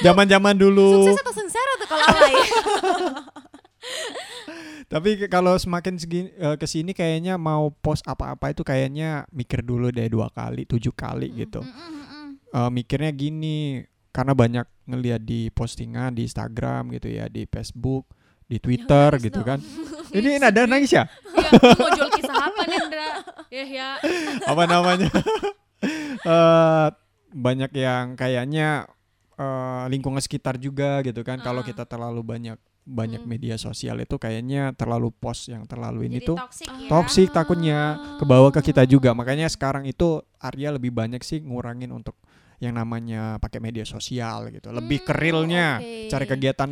Zaman-zaman 0.00 0.56
dulu. 0.56 1.04
Sukses 1.04 1.20
atau 1.20 1.34
sengsara 1.36 1.72
tuh 1.76 1.86
kalau 1.86 2.04
alay? 2.08 2.34
Tapi 4.86 5.16
ke- 5.16 5.28
kalau 5.28 5.54
semakin 5.54 5.94
segi, 5.94 6.30
eh, 6.30 6.56
ke 6.56 6.64
sini 6.64 6.92
kayaknya 6.92 7.36
mau 7.36 7.72
post 7.72 8.04
apa-apa 8.04 8.50
itu 8.50 8.62
kayaknya 8.62 9.28
mikir 9.30 9.60
dulu 9.60 9.88
deh 9.88 10.06
dua 10.06 10.28
kali, 10.28 10.64
tujuh 10.64 10.92
kali 10.92 11.28
gitu. 11.34 11.60
Mm-mm, 11.60 11.72
mm-mm. 11.72 12.03
Eh, 12.54 12.70
mikirnya 12.70 13.10
gini, 13.10 13.82
karena 14.08 14.30
banyak 14.30 14.66
ngelihat 14.86 15.20
di 15.20 15.50
postingan 15.50 16.14
di 16.14 16.22
Instagram 16.22 16.94
gitu 16.94 17.10
ya, 17.10 17.26
di 17.26 17.44
Facebook, 17.44 18.06
di 18.46 18.62
Twitter 18.62 19.10
nangis 19.10 19.26
gitu 19.26 19.40
dong. 19.42 19.48
kan. 19.50 19.58
Ini 20.14 20.38
ada 20.38 20.62
nangis 20.64 20.94
ya? 20.94 21.10
ya 21.26 21.50
mau 21.74 21.90
jual 21.90 22.06
kisah 22.08 22.38
apa 22.46 22.62
nih 22.64 22.78
Indra 22.78 23.08
ya 23.50 23.64
ya 23.66 23.88
apa 24.50 24.62
namanya 24.64 25.10
Eh, 26.24 26.88
banyak 27.30 27.70
yang 27.74 28.14
kayaknya 28.14 28.88
eh, 29.34 29.84
lingkungan 29.90 30.22
sekitar 30.22 30.56
juga 30.56 31.02
gitu 31.02 31.20
kan 31.20 31.36
kalau 31.38 31.60
Ah. 31.60 31.66
kita 31.66 31.84
terlalu 31.84 32.22
banyak 32.22 32.56
banyak 32.84 33.20
Mm. 33.20 33.28
media 33.28 33.56
sosial 33.56 33.98
itu 33.98 34.14
kayaknya 34.14 34.72
terlalu 34.72 35.08
post 35.10 35.48
yang 35.48 35.64
terlalu 35.64 36.06
ini 36.06 36.20
Jadi 36.20 36.28
tuh 36.28 36.36
toxic 36.38 36.68
ya. 36.68 36.88
toxic 36.88 37.28
takutnya 37.28 37.78
ke 38.16 38.24
bawah 38.24 38.48
ke 38.48 38.60
kita 38.62 38.84
juga. 38.84 39.12
Makanya 39.12 39.48
sekarang 39.48 39.84
itu 39.84 40.20
Arya 40.38 40.72
lebih 40.72 40.88
banyak 40.88 41.20
sih 41.20 41.40
ngurangin 41.40 41.90
untuk 41.90 42.14
yang 42.62 42.74
namanya 42.76 43.38
pakai 43.42 43.58
media 43.58 43.82
sosial 43.86 44.50
gitu. 44.50 44.70
Lebih 44.70 45.06
ke 45.06 45.12
Hmm, 45.14 45.20
realnya, 45.20 45.66
oke. 45.82 46.10
cari 46.10 46.26
kegiatan 46.28 46.70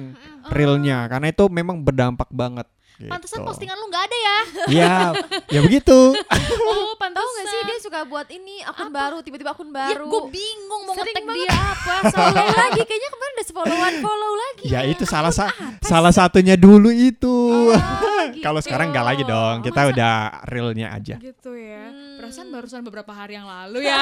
realnya 0.50 1.08
karena 1.08 1.26
itu 1.30 1.44
memang 1.48 1.82
berdampak 1.82 2.28
banget. 2.30 2.66
Gitu. 2.94 3.08
Pantesan 3.08 3.42
postingan 3.42 3.74
lu 3.74 3.86
nggak 3.86 4.04
ada 4.04 4.16
ya? 4.18 4.38
Iya, 4.68 4.94
ya 5.48 5.60
begitu. 5.60 5.98
Oh, 6.62 6.94
pantesan. 6.94 7.18
Tahu 7.18 7.28
gak 7.34 7.46
sih 7.46 7.60
dia 7.62 7.76
suka 7.78 8.00
buat 8.04 8.28
ini 8.28 8.62
akun 8.62 8.88
baru 8.88 9.18
tiba-tiba 9.20 9.52
akun 9.52 9.68
Ya, 9.68 9.90
baru. 9.90 10.06
gue 10.06 10.22
bingung 10.30 10.82
mau 10.84 10.94
ngetek 10.94 11.24
dia 11.24 11.50
apa. 11.50 11.94
follow 12.14 12.46
lagi 12.48 12.80
kayaknya 12.80 13.10
kemarin 13.10 13.32
udah 13.34 13.46
followan 13.48 13.94
follow 14.00 14.32
lagi. 14.34 14.64
ya 14.66 14.80
itu 14.84 15.04
salah 15.04 15.30
sa 15.30 15.50
salah 15.80 16.10
satunya 16.10 16.54
dulu 16.54 16.88
itu. 16.88 17.36
Oh, 17.68 17.74
Kalau 18.44 18.58
gitu. 18.58 18.70
sekarang 18.70 18.90
nggak 18.90 19.06
lagi 19.06 19.22
dong, 19.24 19.56
kita 19.60 19.80
Masa- 19.82 19.90
udah 19.92 20.14
realnya 20.46 20.88
aja. 20.92 21.16
gitu 21.18 21.52
ya. 21.52 21.84
Hmm. 21.84 22.10
Perasaan 22.14 22.48
barusan 22.48 22.80
beberapa 22.82 23.10
hari 23.10 23.34
yang 23.34 23.44
lalu 23.44 23.82
ya. 23.82 23.98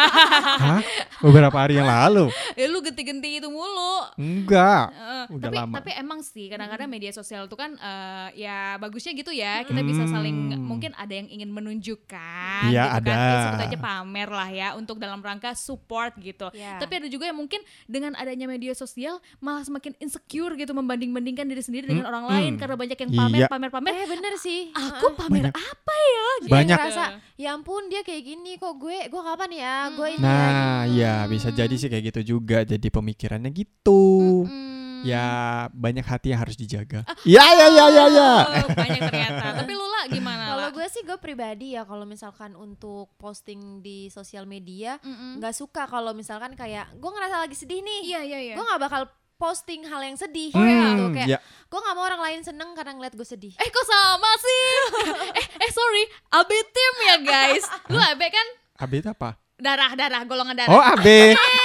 Hah? 0.61 0.81
Beberapa 1.21 1.57
hari 1.57 1.75
yang 1.75 1.89
lalu? 1.89 2.29
ya 2.53 2.69
lu 2.69 2.81
genti-genti 2.81 3.41
itu 3.41 3.49
mulu. 3.49 4.05
Enggak. 4.15 4.93
Eh, 4.93 5.25
Udah 5.33 5.49
tapi 5.49 5.57
lama. 5.57 5.75
tapi 5.81 5.91
emang 5.95 6.21
sih 6.21 6.47
kadang-kadang 6.47 6.85
media 6.87 7.11
sosial 7.11 7.49
itu 7.49 7.57
kan 7.57 7.73
eh, 7.75 8.29
ya 8.39 8.77
bagusnya 8.91 9.15
gitu 9.15 9.31
ya 9.31 9.63
kita 9.63 9.81
bisa 9.81 10.03
saling 10.05 10.37
Hmm. 10.51 10.67
mungkin 10.67 10.91
ada 10.93 11.13
yang 11.13 11.27
ingin 11.27 11.49
menunjukkan 11.49 12.67
Iya, 12.67 12.83
gitu 12.91 12.99
kan 13.01 13.07
ada. 13.07 13.15
ya, 13.15 13.43
sebut 13.45 13.61
aja 13.65 13.79
pamer 13.79 14.29
lah 14.29 14.49
ya 14.49 14.69
untuk 14.75 14.97
dalam 14.97 15.19
rangka 15.19 15.55
support 15.55 16.13
gitu 16.17 16.51
Ya. 16.53 16.77
tapi 16.77 16.97
ada 16.97 17.07
juga 17.07 17.25
yang 17.25 17.37
mungkin 17.37 17.59
dengan 17.87 18.13
adanya 18.15 18.45
media 18.45 18.73
sosial 18.73 19.23
malah 19.39 19.63
semakin 19.63 19.95
insecure 19.99 20.55
gitu 20.55 20.73
membanding-bandingkan 20.73 21.47
diri 21.47 21.61
sendiri 21.61 21.87
dengan 21.87 22.03
Hmm, 22.03 22.13
orang 22.13 22.25
lain 22.29 22.53
hmm. 22.53 22.61
karena 22.61 22.77
banyak 22.77 22.99
yang 22.99 23.11
pamer 23.13 23.41
pamer 23.47 23.71
pamer 23.71 23.93
Eh 23.93 24.09
bener 24.09 24.35
sih. 24.37 24.61
aku 24.73 25.07
pamer 25.15 25.49
Banyak. 25.49 25.55
apa 25.55 25.95
ya 25.95 26.27
gitu. 26.41 26.51
Banyak. 26.51 26.79
Ngerasa, 26.81 27.05
ya 27.37 27.49
ampun 27.53 27.83
dia 27.87 28.01
kayak 28.01 28.23
gini 28.25 28.57
kok 28.57 28.75
gue 28.75 29.07
gue 29.07 29.23
kapan 29.23 29.51
ya 29.53 29.75
gue 29.91 30.09
ini 30.11 30.21
Nah, 30.21 30.41
lagi. 30.83 30.97
ya 30.97 31.15
bisa 31.27 31.49
jadi 31.51 31.71
sih 31.73 31.87
kayak 31.87 32.11
gitu 32.11 32.21
juga. 32.33 32.63
Jadi 32.63 32.89
pemikirannya 32.89 33.51
gitu. 33.51 34.03
Mm-mm. 34.45 34.80
Ya 35.03 35.27
banyak 35.71 36.03
hati 36.03 36.31
yang 36.31 36.41
harus 36.41 36.55
dijaga. 36.55 37.03
Ya 37.23 37.45
ya 37.51 37.67
ya 37.69 37.87
ya 37.89 38.05
ya. 38.07 38.31
Oh, 38.59 38.71
banyak 38.71 39.01
ternyata 39.03 39.47
tapi 39.59 39.73
lu 39.73 39.85
lah 39.85 40.05
gimana 40.07 40.43
Kalau 40.51 40.69
gue 40.73 40.87
sih 40.87 41.03
gue 41.03 41.17
pribadi 41.17 41.73
ya 41.73 41.83
kalau 41.83 42.05
misalkan 42.05 42.53
untuk 42.53 43.09
posting 43.17 43.79
di 43.79 44.09
sosial 44.09 44.45
media 44.45 44.97
nggak 45.03 45.53
suka 45.53 45.85
kalau 45.85 46.11
misalkan 46.11 46.53
kayak 46.53 46.89
gue 46.93 47.11
ngerasa 47.11 47.37
lagi 47.41 47.55
sedih 47.55 47.81
nih. 47.81 48.01
iya 48.07 48.21
iya 48.23 48.39
iya 48.43 48.55
Gue 48.55 48.63
nggak 48.63 48.83
bakal 48.83 49.03
posting 49.35 49.83
hal 49.83 50.01
yang 50.01 50.15
sedih 50.15 50.53
Hmm, 50.53 50.69
gitu 50.69 51.05
kayak 51.15 51.29
ya. 51.31 51.39
gue 51.41 51.79
nggak 51.79 51.95
mau 51.95 52.05
orang 52.05 52.21
lain 52.21 52.41
seneng 52.43 52.73
karena 52.73 52.93
ngeliat 52.93 53.13
gue 53.13 53.25
sedih. 53.25 53.57
Eh 53.57 53.69
kok 53.69 53.87
sama 53.87 54.31
sih? 54.37 54.65
eh 55.41 55.47
eh 55.59 55.71
sorry, 55.71 56.05
AB 56.31 56.51
tim 56.67 56.95
ya 57.03 57.17
guys. 57.19 57.65
Lu 57.89 57.97
AB 57.97 58.21
kan 58.23 58.47
AB 58.79 58.93
itu 58.97 59.09
apa? 59.09 59.37
Darah 59.61 59.93
darah 59.93 60.23
golongan 60.25 60.57
darah. 60.57 60.73
Oh 60.73 60.81
AB. 60.81 61.07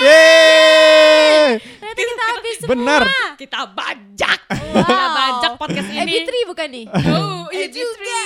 Yeay. 0.04 1.58
Ternyata 1.60 2.02
kita 2.04 2.24
habis 2.36 2.56
semua. 2.60 2.72
Benar. 2.75 3.02
Kita 3.40 3.60
bajak. 3.72 4.40
Wow. 4.52 4.84
Kita 4.84 5.06
bajak 5.16 5.52
podcast 5.56 5.88
ini. 5.90 6.00
AB3 6.04 6.32
bukan 6.46 6.68
nih? 6.70 6.86
Oh, 6.92 7.48
iya 7.56 7.68
AB3. 7.72 7.75
juga. 7.75 8.20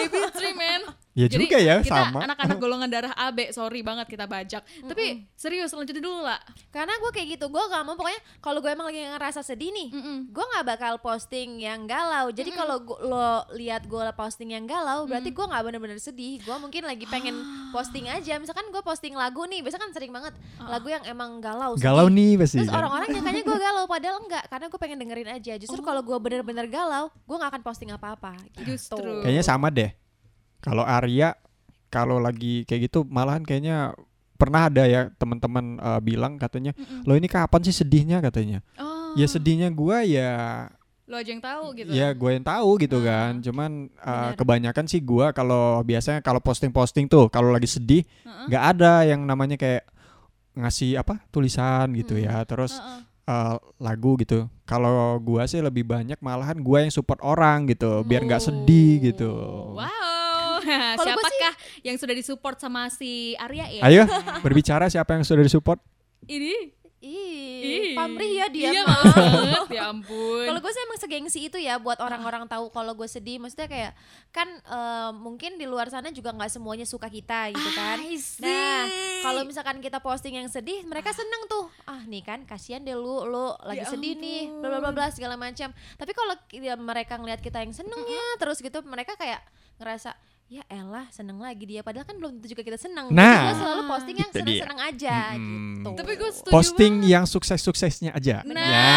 AB3 0.00 0.40
man. 0.56 0.79
Ya 1.20 1.26
Jadi 1.28 1.44
juga 1.44 1.58
ya 1.58 1.74
kita 1.80 2.00
sama. 2.06 2.20
anak-anak 2.24 2.56
golongan 2.62 2.88
darah 2.88 3.12
AB, 3.14 3.50
sorry 3.50 3.80
banget 3.80 4.06
kita 4.06 4.24
bajak. 4.24 4.62
Tapi 4.62 5.04
serius 5.34 5.70
lanjutin 5.70 6.00
dulu 6.00 6.20
lah. 6.20 6.40
Karena 6.70 6.96
gue 6.96 7.10
kayak 7.10 7.36
gitu, 7.36 7.46
gue 7.46 7.62
gak 7.62 7.82
mau 7.82 7.92
pokoknya 7.92 8.20
kalau 8.40 8.58
gue 8.58 8.70
emang 8.70 8.88
lagi 8.88 9.02
ngerasa 9.02 9.40
sedih 9.40 9.68
nih, 9.68 9.88
Mm-mm. 9.90 10.18
gue 10.28 10.44
nggak 10.46 10.64
bakal 10.66 10.94
posting 10.98 11.58
yang 11.58 11.84
galau. 11.84 12.30
Jadi 12.30 12.50
kalau 12.50 12.80
gua- 12.80 13.00
lo 13.00 13.28
lihat 13.52 13.84
gue 13.84 14.04
posting 14.14 14.50
yang 14.50 14.64
galau, 14.64 15.04
berarti 15.04 15.28
gue 15.28 15.44
nggak 15.44 15.62
bener-bener 15.62 15.98
sedih. 15.98 16.40
Gue 16.40 16.56
mungkin 16.56 16.82
lagi 16.82 17.04
pengen 17.04 17.36
posting 17.70 18.06
aja. 18.06 18.36
Misalkan 18.36 18.68
gue 18.68 18.80
posting 18.80 19.12
lagu 19.12 19.44
nih, 19.44 19.60
biasa 19.60 19.76
kan 19.76 19.90
sering 19.90 20.10
banget 20.10 20.32
lagu 20.58 20.88
yang 20.88 21.04
emang 21.04 21.38
galau. 21.38 21.74
sedih. 21.74 21.84
Galau 21.86 22.06
nih 22.08 22.32
pasti. 22.36 22.56
Terus 22.58 22.72
orang-orang 22.72 23.08
nyangkanya 23.10 23.42
gue 23.42 23.58
galau, 23.66 23.84
padahal 23.84 24.16
enggak. 24.20 24.44
Karena 24.46 24.66
gue 24.66 24.80
pengen 24.80 24.98
dengerin 24.98 25.28
aja. 25.30 25.52
Justru 25.56 25.80
kalau 25.80 26.00
gue 26.00 26.16
bener-bener 26.16 26.64
galau, 26.64 27.10
gue 27.10 27.36
nggak 27.36 27.50
akan 27.50 27.62
posting 27.62 27.90
apa-apa. 27.90 28.38
Gitu. 28.54 28.76
Justru. 28.76 29.20
Kayaknya 29.20 29.44
sama 29.44 29.68
deh. 29.68 29.90
Kalau 30.60 30.84
Arya 30.84 31.34
kalau 31.90 32.22
lagi 32.22 32.62
kayak 32.64 32.86
gitu 32.86 33.02
malahan 33.02 33.42
kayaknya 33.42 33.96
pernah 34.38 34.72
ada 34.72 34.88
ya 34.88 35.10
teman-teman 35.18 35.76
eh, 35.76 36.00
bilang 36.00 36.40
katanya, 36.40 36.72
Mm-mm. 36.72 37.04
"Lo 37.04 37.12
ini 37.12 37.28
kapan 37.28 37.60
sih 37.60 37.76
sedihnya?" 37.76 38.22
katanya. 38.24 38.64
Oh, 38.78 39.12
Ya 39.18 39.26
sedihnya 39.26 39.68
gua 39.74 40.06
ya 40.06 40.70
Lu 41.10 41.18
aja 41.18 41.26
yang 41.34 41.42
tahu 41.42 41.74
gitu. 41.74 41.90
ya 41.90 42.14
gue 42.14 42.30
yang 42.38 42.46
tahu 42.46 42.78
gitu 42.78 43.02
kan. 43.02 43.42
Cuman 43.42 43.90
Benar. 43.90 44.38
kebanyakan 44.38 44.86
sih 44.86 45.02
gua 45.02 45.34
kalau 45.34 45.82
biasanya 45.82 46.22
kalau 46.22 46.38
posting-posting 46.38 47.10
tuh 47.10 47.26
kalau 47.26 47.50
lagi 47.50 47.66
sedih 47.66 48.06
nggak 48.46 48.64
ada 48.78 49.02
yang 49.02 49.26
namanya 49.26 49.58
kayak 49.58 49.82
ngasih 50.54 51.02
apa 51.02 51.18
tulisan 51.34 51.90
gitu 51.98 52.14
ya. 52.14 52.46
Terus 52.46 52.78
Heeh. 52.78 53.02
eh, 53.26 53.56
lagu 53.82 54.14
gitu. 54.22 54.46
Kalau 54.62 55.18
gua 55.18 55.50
sih 55.50 55.58
lebih 55.58 55.82
banyak 55.82 56.22
malahan 56.22 56.62
gua 56.62 56.86
yang 56.86 56.94
support 56.94 57.18
orang 57.26 57.66
gitu, 57.66 58.06
biar 58.06 58.22
nggak 58.22 58.46
sedih 58.46 59.10
gitu. 59.10 59.30
Wow. 59.74 60.09
Siapakah 61.04 61.54
yang 61.86 61.96
sudah 61.96 62.14
disupport 62.14 62.56
sama 62.60 62.88
si 62.92 63.34
Arya 63.36 63.66
ya? 63.70 63.82
Ayo 63.86 64.02
berbicara 64.44 64.86
siapa 64.92 65.16
yang 65.16 65.24
sudah 65.24 65.44
disupport? 65.44 65.80
Ini. 66.28 66.80
Ih, 67.00 67.96
pamrih 67.96 68.44
ya 68.44 68.46
dia. 68.52 68.76
Iya 68.76 68.82
banget 68.84 69.72
ya 69.72 69.88
ampun. 69.88 70.44
Kalau 70.44 70.60
gue 70.60 70.72
sih 70.76 70.82
emang 70.84 71.00
segengsi 71.00 71.40
itu 71.48 71.56
ya 71.56 71.80
buat 71.80 71.96
orang-orang 71.96 72.44
tahu 72.44 72.68
kalau 72.68 72.92
gue 72.92 73.08
sedih. 73.08 73.40
Maksudnya 73.40 73.72
kayak 73.72 73.92
kan 74.28 74.44
eh, 74.52 75.10
mungkin 75.16 75.56
di 75.56 75.64
luar 75.64 75.88
sana 75.88 76.12
juga 76.12 76.36
nggak 76.36 76.52
semuanya 76.52 76.84
suka 76.84 77.08
kita 77.08 77.56
gitu 77.56 77.70
kan. 77.72 78.04
I 78.04 78.20
see. 78.20 78.44
Nah, 78.44 78.84
kalau 79.24 79.48
misalkan 79.48 79.80
kita 79.80 79.96
posting 80.04 80.36
yang 80.36 80.52
sedih, 80.52 80.84
mereka 80.84 81.16
seneng 81.16 81.48
tuh. 81.48 81.72
Ah, 81.88 82.04
nih 82.04 82.20
kan, 82.20 82.44
kasihan 82.44 82.84
deh 82.84 82.92
lu, 82.92 83.24
lu 83.24 83.56
lagi 83.64 83.80
Ya 83.80 83.88
sedih 83.88 84.20
nih, 84.20 84.52
bla 84.60 84.68
bla 84.68 84.80
bla 84.84 84.92
bla 84.92 85.06
segala 85.08 85.40
macam. 85.40 85.72
Tapi 85.72 86.12
kalau 86.12 86.36
ya 86.52 86.76
mereka 86.76 87.16
ngelihat 87.16 87.40
kita 87.40 87.64
yang 87.64 87.72
senengnya 87.72 88.24
terus 88.36 88.60
gitu, 88.60 88.84
mereka 88.84 89.16
kayak 89.16 89.40
ngerasa 89.80 90.12
ya 90.50 90.66
elah 90.66 91.06
seneng 91.08 91.38
lagi 91.38 91.62
dia 91.62 91.78
padahal 91.78 92.02
kan 92.02 92.12
belum 92.12 92.36
tentu 92.36 92.50
juga 92.50 92.62
kita 92.64 92.74
seneng 92.76 93.06
Nah. 93.08 93.22
Jadi 93.22 93.38
gue 93.40 93.54
selalu 93.56 93.82
posting 93.86 94.16
yang 94.16 94.26
Itu 94.26 94.34
dia. 94.34 94.42
seneng-seneng 94.42 94.80
aja 94.82 95.16
Mm-mm. 95.32 95.74
gitu 95.78 95.90
Tapi 95.94 96.12
gue 96.12 96.30
setuju 96.32 96.52
Posting 96.52 96.94
banget. 96.96 97.06
yang 97.08 97.24
sukses-suksesnya 97.24 98.10
aja. 98.10 98.36
Nah. 98.42 98.58
Ya. 98.58 98.90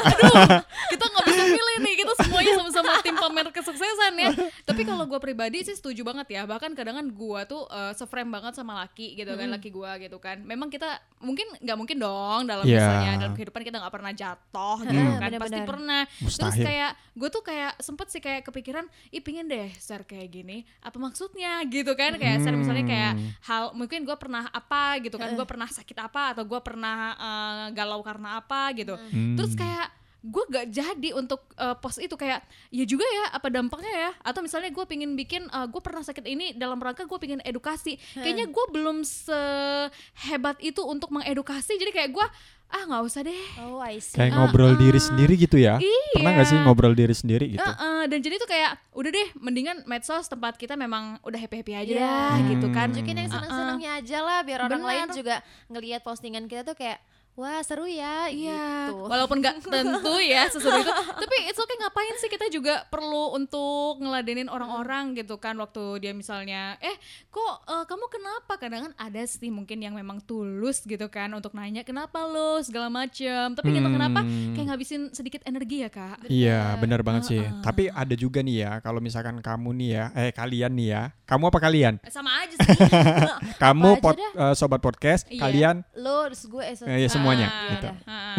kita 0.90 1.04
nggak 1.06 1.24
bisa 1.26 1.42
pilih 1.46 1.76
nih 1.78 1.94
kita 1.98 2.12
semuanya 2.18 2.52
sama-sama 2.56 2.90
tim 3.00 3.14
pamer 3.14 3.46
kesuksesan 3.50 4.12
ya 4.16 4.30
tapi 4.64 4.82
kalau 4.82 5.04
gue 5.04 5.18
pribadi 5.18 5.60
sih 5.60 5.74
setuju 5.74 6.00
banget 6.02 6.26
ya 6.30 6.42
bahkan 6.44 6.72
kadang 6.72 6.96
kan 6.96 7.06
gue 7.06 7.40
tuh 7.46 7.62
uh, 7.66 7.92
seframe 7.92 8.30
banget 8.30 8.52
sama 8.54 8.80
laki 8.80 9.12
gitu 9.14 9.28
kan 9.30 9.48
laki 9.48 9.68
gue 9.68 9.90
gitu 10.00 10.16
kan 10.16 10.40
memang 10.40 10.66
kita 10.66 10.88
mungkin 11.18 11.44
nggak 11.58 11.76
mungkin 11.76 11.96
dong 11.98 12.42
dalam 12.44 12.64
Iya. 12.64 12.78
misalnya 12.78 13.10
dalam 13.18 13.34
kehidupan 13.34 13.62
kita 13.62 13.76
nggak 13.76 13.92
pernah 13.92 14.12
jatuh 14.12 14.78
gitu 14.82 14.96
Hmm. 14.98 15.16
kan 15.16 15.30
pasti 15.30 15.36
Benar-benar. 15.54 15.66
pernah 15.66 16.02
terus 16.08 16.34
Mustahil. 16.34 16.64
kayak 16.64 16.90
gue 17.14 17.28
tuh 17.28 17.42
kayak 17.42 17.72
sempet 17.78 18.06
sih 18.08 18.20
kayak 18.20 18.42
kepikiran 18.42 18.84
ih 19.10 19.20
pingin 19.20 19.46
deh 19.46 19.68
share 19.74 20.02
kayak 20.02 20.28
gini 20.28 20.62
apa 20.78 20.94
maksudnya 20.96 21.58
gitu 21.66 21.90
kan 21.98 22.14
kayak 22.16 22.38
share 22.40 22.54
misalnya 22.54 22.86
kayak 22.86 23.12
Hmm. 23.18 23.30
hal 23.42 23.62
mungkin 23.74 24.06
gue 24.06 24.14
pernah 24.14 24.46
apa 24.52 25.00
gitu 25.02 25.18
kan 25.18 25.34
gue 25.34 25.46
pernah 25.48 25.66
sakit 25.66 25.96
apa 25.98 26.36
atau 26.36 26.44
gue 26.46 26.60
pernah 26.62 26.96
uh, 27.18 27.64
galau 27.74 28.00
karena 28.04 28.38
apa 28.38 28.70
gitu. 28.76 28.94
Hmm. 28.94 29.34
terus 29.34 29.58
kayak 29.58 29.90
gue 30.18 30.44
gak 30.50 30.66
jadi 30.74 31.14
untuk 31.14 31.46
uh, 31.54 31.78
post 31.78 32.02
itu 32.02 32.18
kayak 32.18 32.42
ya 32.74 32.84
juga 32.84 33.06
ya 33.06 33.38
apa 33.38 33.54
dampaknya 33.54 33.90
ya? 33.90 34.10
Atau 34.26 34.42
misalnya 34.42 34.68
gue 34.74 34.84
pingin 34.84 35.14
bikin 35.14 35.46
gue 35.46 35.80
pernah 35.80 36.02
sakit 36.02 36.26
ini 36.26 36.58
dalam 36.58 36.82
rangka 36.82 37.06
gue 37.06 37.18
pingin 37.22 37.38
edukasi. 37.46 37.96
Kayaknya 38.18 38.50
gue 38.50 38.64
belum 38.74 39.06
sehebat 39.06 40.58
itu 40.58 40.82
untuk 40.82 41.14
mengedukasi. 41.14 41.78
Jadi 41.78 41.94
kayak 41.94 42.10
gue 42.10 42.26
ah 42.68 42.82
nggak 42.84 43.02
usah 43.02 43.20
deh 43.22 43.40
oh 43.60 43.78
I 43.78 43.96
see 43.96 44.12
kayak 44.12 44.30
Ah, 44.30 44.44
ngobrol 44.44 44.72
ah. 44.72 44.76
diri 44.76 44.96
sendiri 44.98 45.34
gitu 45.34 45.56
ya. 45.56 45.80
Pernah 46.10 46.32
gak 46.34 46.46
sih 46.46 46.54
Iya. 46.54 46.64
ngobrol 46.64 46.92
diri 46.92 47.12
sendiri 47.12 47.46
gitu? 47.50 47.64
Heeh, 47.64 48.00
dan 48.06 48.18
jadi 48.18 48.34
tuh 48.36 48.46
kayak 48.46 48.72
udah 48.92 49.10
deh 49.10 49.28
mendingan 49.36 49.76
medsos 49.84 50.26
tempat 50.26 50.54
kita 50.54 50.74
memang 50.74 51.16
udah 51.22 51.38
happy 51.38 51.56
happy 51.58 51.72
aja 51.74 51.88
Iya. 51.90 52.04
dah 52.04 52.36
gitu 52.46 52.66
kan 52.68 52.86
Hmm. 52.86 52.94
tunjukin 52.94 53.16
yang 53.16 53.26
Uh-uh. 53.26 53.36
seneng-senengnya 53.38 53.90
aja 53.96 54.18
lah 54.20 54.38
biar 54.42 54.60
orang 54.62 54.78
Benar. 54.78 54.90
lain 54.90 55.06
juga 55.12 55.36
ngelihat 55.66 56.00
postingan 56.02 56.44
kita 56.44 56.62
tuh 56.62 56.74
kayak 56.74 57.00
wah 57.38 57.62
seru 57.62 57.86
ya 57.86 58.26
Iya, 58.26 58.90
gitu 58.90 59.06
walaupun 59.06 59.38
nggak 59.38 59.62
tentu 59.70 60.14
ya 60.18 60.46
sesuatu 60.48 60.74
itu, 60.76 60.90
tapi 61.14 61.36
it's 61.46 61.56
okay 61.56 61.76
ngapain 61.76 62.14
sih 62.16 62.26
kita 62.26 62.46
juga 62.48 62.82
perlu 62.84 63.30
untuk 63.32 63.68
ngeladenin 63.98 64.46
orang-orang 64.46 65.14
gitu 65.14 65.36
kan 65.36 65.54
waktu 65.56 65.78
dia 66.00 66.10
misalnya, 66.12 66.74
eh 66.78 66.98
kok 67.28 67.54
eh, 67.64 67.84
kamu 67.84 68.04
kenapa? 68.08 68.52
Kadang 68.56 68.80
kan 68.84 68.94
ada 68.96 69.22
sih 69.22 69.48
mungkin 69.48 69.78
yang 69.78 69.94
memang 69.94 70.18
tulus 70.20 70.82
gitu 70.82 71.06
kan 71.06 71.30
untuk 71.30 71.54
nanya 71.54 71.82
kenapa 71.82 72.18
lo 72.20 72.58
segala 72.60 72.88
macem, 72.88 73.54
tapi 73.54 73.68
kita 73.70 73.86
kenapa 73.86 74.20
Hmm. 74.20 74.52
kayak 74.52 74.66
ngabisin 74.68 75.02
sedikit 75.10 75.40
energi 75.44 75.80
ya 75.80 75.88
kak? 75.88 76.26
Iya, 76.26 76.74
benar 76.76 77.00
banget 77.00 77.22
sih. 77.28 77.38
Heeh. 77.38 77.62
Tapi 77.62 77.86
ada 77.86 78.14
juga 78.14 78.40
nih 78.40 78.56
ya, 78.58 78.72
kalau 78.78 78.98
misalkan 78.98 79.38
kamu 79.38 79.70
nih 79.74 79.90
ya, 79.90 80.04
eh 80.12 80.30
kalian 80.32 80.72
nih 80.74 80.88
ya, 80.88 81.02
kamu 81.24 81.44
apa 81.46 81.58
kalian? 81.60 81.94
Eh, 82.02 82.10
Sama 82.10 82.34
aja 82.36 82.54
sih. 82.56 82.78
Kamu 83.62 83.90
aja 83.92 84.00
pod- 84.00 84.18
dah. 84.18 84.32
eh, 84.42 84.54
sobat 84.54 84.80
podcast, 84.80 85.22
Iya. 85.28 85.40
kalian 85.40 85.76
lo 85.94 86.26
terus 86.26 86.42
gue 86.44 86.62
eh, 86.62 86.74
eh, 86.74 86.98
ya 87.00 87.08
semua 87.08 87.27
semuanya 87.28 87.48
Ah, 87.48 87.68
gitu. 87.68 87.88
ah. 88.08 88.36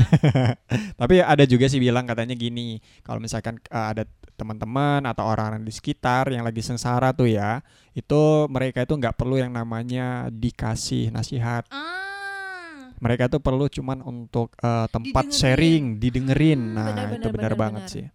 Tapi 0.97 1.15
ada 1.21 1.43
juga 1.45 1.69
sih 1.69 1.77
bilang 1.77 2.03
katanya 2.03 2.33
gini, 2.33 2.81
kalau 3.05 3.21
misalkan 3.21 3.61
uh, 3.69 3.93
ada 3.93 4.03
teman-teman 4.33 5.05
atau 5.05 5.27
orang-orang 5.27 5.61
di 5.61 5.69
sekitar 5.69 6.31
yang 6.31 6.41
lagi 6.41 6.63
sengsara 6.63 7.13
tuh 7.13 7.29
ya, 7.29 7.61
itu 7.93 8.47
mereka 8.49 8.81
itu 8.81 8.97
nggak 8.97 9.13
perlu 9.13 9.37
yang 9.37 9.51
namanya 9.53 10.27
dikasih 10.33 11.13
nasihat. 11.13 11.67
Ah. 11.69 12.91
Mereka 12.99 13.31
tuh 13.31 13.39
perlu 13.39 13.71
cuman 13.71 14.03
untuk 14.03 14.51
uh, 14.59 14.83
tempat 14.91 15.31
Didengerin. 15.31 15.39
sharing, 15.39 15.83
didengerin. 16.03 16.59
Hmm, 16.59 16.75
nah, 16.75 16.85
benar, 16.91 17.15
itu 17.15 17.27
benar, 17.31 17.53
banget 17.55 17.83
benar. 17.87 17.93
sih. 17.95 18.05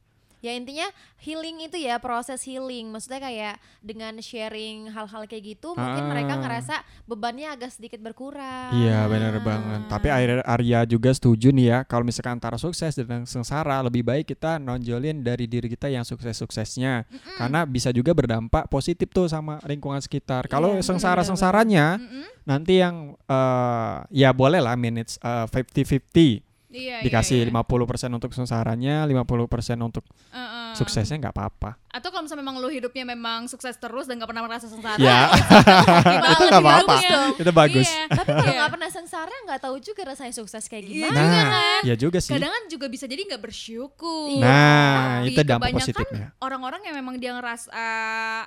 Ya 0.45 0.53
intinya 0.53 0.85
healing 1.17 1.65
itu 1.65 1.81
ya 1.81 1.97
proses 1.97 2.45
healing. 2.45 2.93
Maksudnya 2.93 3.17
kayak 3.17 3.57
dengan 3.81 4.21
sharing 4.21 4.93
hal-hal 4.93 5.25
kayak 5.25 5.57
gitu 5.57 5.73
mungkin 5.73 6.05
mereka 6.05 6.37
Ah. 6.37 6.41
ngerasa 6.45 6.75
bebannya 7.05 7.49
agak 7.49 7.73
sedikit 7.73 7.97
berkurang. 7.99 8.77
Iya 8.77 9.09
benar 9.09 9.41
banget. 9.41 9.81
Tapi 9.89 10.13
Ar- 10.13 10.45
Arya 10.45 10.85
juga 10.85 11.11
setuju 11.11 11.49
nih 11.49 11.67
ya 11.67 11.79
kalau 11.83 12.05
misalkan 12.05 12.37
antara 12.37 12.55
sukses 12.55 12.93
dan 12.93 13.25
sengsara 13.25 13.81
lebih 13.81 14.05
baik 14.05 14.29
kita 14.29 14.61
nonjolin 14.61 15.25
dari 15.25 15.49
diri 15.49 15.65
kita 15.67 15.89
yang 15.89 16.05
sukses-suksesnya 16.05 17.09
karena 17.35 17.65
bisa 17.65 17.89
juga 17.89 18.13
berdampak 18.13 18.69
positif 18.69 19.09
tuh 19.09 19.25
sama 19.25 19.57
lingkungan 19.65 19.99
sekitar. 19.99 20.45
Kalau 20.47 20.77
Iya, 20.77 20.85
sengsara-sengsaranya 20.85 21.97
Mm-mm. 21.97 22.25
nanti 22.45 22.79
yang 22.79 23.17
eh, 23.25 23.97
ya 24.13 24.29
boleh 24.31 24.61
lah 24.61 24.77
manage 24.77 25.17
eh, 25.19 25.47
50-50 25.49 26.54
Iya, 26.75 27.07
dikasih 27.07 27.47
iya, 27.47 27.55
iya. 27.55 27.55
50% 27.55 28.11
untuk 28.19 28.35
sengsaranya, 28.35 29.07
50% 29.07 29.79
untuk 29.79 30.03
Uh-uh. 30.35 30.75
suksesnya 30.75 31.23
nggak 31.23 31.35
apa-apa. 31.39 31.79
Atau 31.95 32.11
kalau 32.11 32.27
misalnya 32.27 32.43
memang 32.43 32.59
lu 32.59 32.67
hidupnya 32.67 33.07
memang 33.07 33.47
sukses 33.47 33.73
terus 33.75 34.05
dan 34.05 34.19
gak 34.19 34.27
pernah 34.27 34.43
merasa 34.43 34.67
sengsara, 34.67 34.99
Ya. 34.99 35.31
gimana? 35.31 36.27
itu 36.29 36.43
nggak 36.45 36.63
apa-apa. 36.67 36.97
Itu 37.39 37.53
bagus. 37.55 37.87
Iya. 37.87 38.05
Tapi 38.11 38.29
kalau 38.29 38.43
Iya. 38.45 38.59
nggak 38.59 38.73
pernah 38.75 38.91
sengsara 38.91 39.35
nggak 39.47 39.61
tahu 39.61 39.77
juga 39.79 40.03
rasanya 40.05 40.35
sukses 40.35 40.67
kayak 40.67 40.83
Iya 40.83 40.91
gimana. 40.91 41.15
juga 41.15 41.23
Nah, 41.31 41.47
kan. 41.47 41.81
ya 41.83 41.95
juga 41.95 42.19
sih. 42.19 42.33
Kadang 42.35 42.51
kan 42.51 42.65
juga 42.67 42.87
bisa 42.89 43.05
jadi 43.07 43.23
nggak 43.25 43.39
bersyukur. 43.41 44.29
Nah, 44.37 45.23
Tapi 45.23 45.31
itu 45.31 45.41
dampak 45.41 45.69
positifnya. 45.73 46.27
Orang-orang 46.37 46.81
yang 46.83 46.97
memang 46.97 47.15
dia 47.17 47.31
ngerasa 47.33 47.87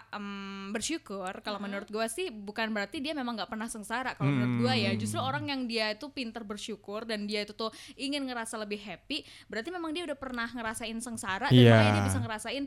em, 0.10 0.28
bersyukur, 0.70 1.32
kalau 1.40 1.58
menurut 1.58 1.88
gua 1.88 2.08
sih 2.08 2.28
bukan 2.28 2.70
berarti 2.70 3.00
dia 3.00 3.14
memang 3.14 3.34
nggak 3.34 3.48
pernah 3.48 3.66
sengsara. 3.66 4.14
Kalau 4.14 4.28
menurut 4.28 4.56
gua 4.62 4.74
ya, 4.74 4.92
Hmm. 4.92 5.00
justru 5.00 5.18
orang 5.18 5.48
yang 5.48 5.62
dia 5.64 5.92
itu 5.92 6.08
pinter 6.10 6.44
bersyukur 6.44 7.04
dan 7.04 7.24
dia 7.24 7.42
itu 7.42 7.54
tuh 7.54 7.70
ingin 7.96 8.24
ngerasa 8.24 8.58
lebih 8.58 8.80
happy, 8.80 9.22
berarti 9.48 9.70
memang 9.70 9.92
dia 9.92 10.04
udah 10.04 10.16
pernah 10.16 10.48
ngerasain 10.48 10.98
sengsara 10.98 11.48
dan 11.48 11.56
Iya. 11.56 11.72
makanya 11.74 11.94
dia 11.94 12.06
bisa 12.06 12.20
ngerasain 12.20 12.64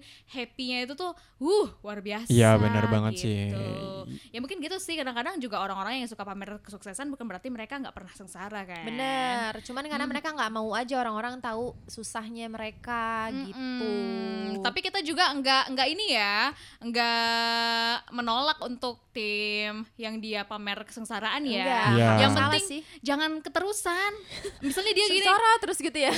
happy-nya 0.70 0.86
itu 0.86 0.94
tuh, 0.94 1.10
uh, 1.42 1.66
luar 1.82 1.98
biasa. 1.98 2.30
Iya, 2.30 2.54
benar 2.54 2.86
banget 2.86 3.12
sih. 3.18 3.50
gitu. 3.50 3.66
Ya 4.30 4.38
mungkin 4.38 4.58
gitu 4.58 4.76
sih. 4.76 4.94
Kadang-kadang 4.94 5.38
juga 5.38 5.58
orang-orang 5.58 5.98
yang 5.98 6.08
suka 6.08 6.22
pamer 6.22 6.62
kesuksesan 6.62 7.10
bukan 7.10 7.26
berarti 7.26 7.50
mereka 7.50 7.74
nggak 7.76 7.90
pernah 7.90 8.12
sengsara 8.12 8.62
kan. 8.62 8.86
Bener, 8.86 9.52
cuman 9.60 9.82
karena 9.84 10.06
mereka 10.06 10.30
nggak 10.30 10.50
mau 10.50 10.70
aja 10.72 10.94
orang-orang 10.96 11.38
tahu 11.40 11.74
susahnya 11.86 12.46
mereka 12.46 13.28
gitu. 13.32 13.58
Mm-mm. 13.58 14.62
Tapi 14.62 14.78
kita 14.80 15.02
juga 15.02 15.30
enggak 15.30 15.66
enggak 15.68 15.88
ini 15.88 16.06
ya, 16.12 16.54
enggak 16.78 17.96
menolak 18.10 18.58
untuk 18.60 19.02
tim 19.10 19.82
yang 19.96 20.18
dia 20.18 20.44
pamer 20.44 20.86
kesengsaraan 20.86 21.42
ya. 21.42 21.60
Enggak, 21.60 21.82
Iya. 21.90 21.90
nggak 21.90 22.14
Yang 22.16 22.30
masalah 22.30 22.50
penting 22.52 22.68
sih. 22.68 22.80
jangan 23.00 23.30
keterusan. 23.40 24.12
Misalnya 24.60 24.92
dia 24.92 25.06
gini, 25.08 25.18
Sengsara 25.20 25.50
terus 25.58 25.78
gitu 25.78 25.98
ya. 25.98 26.12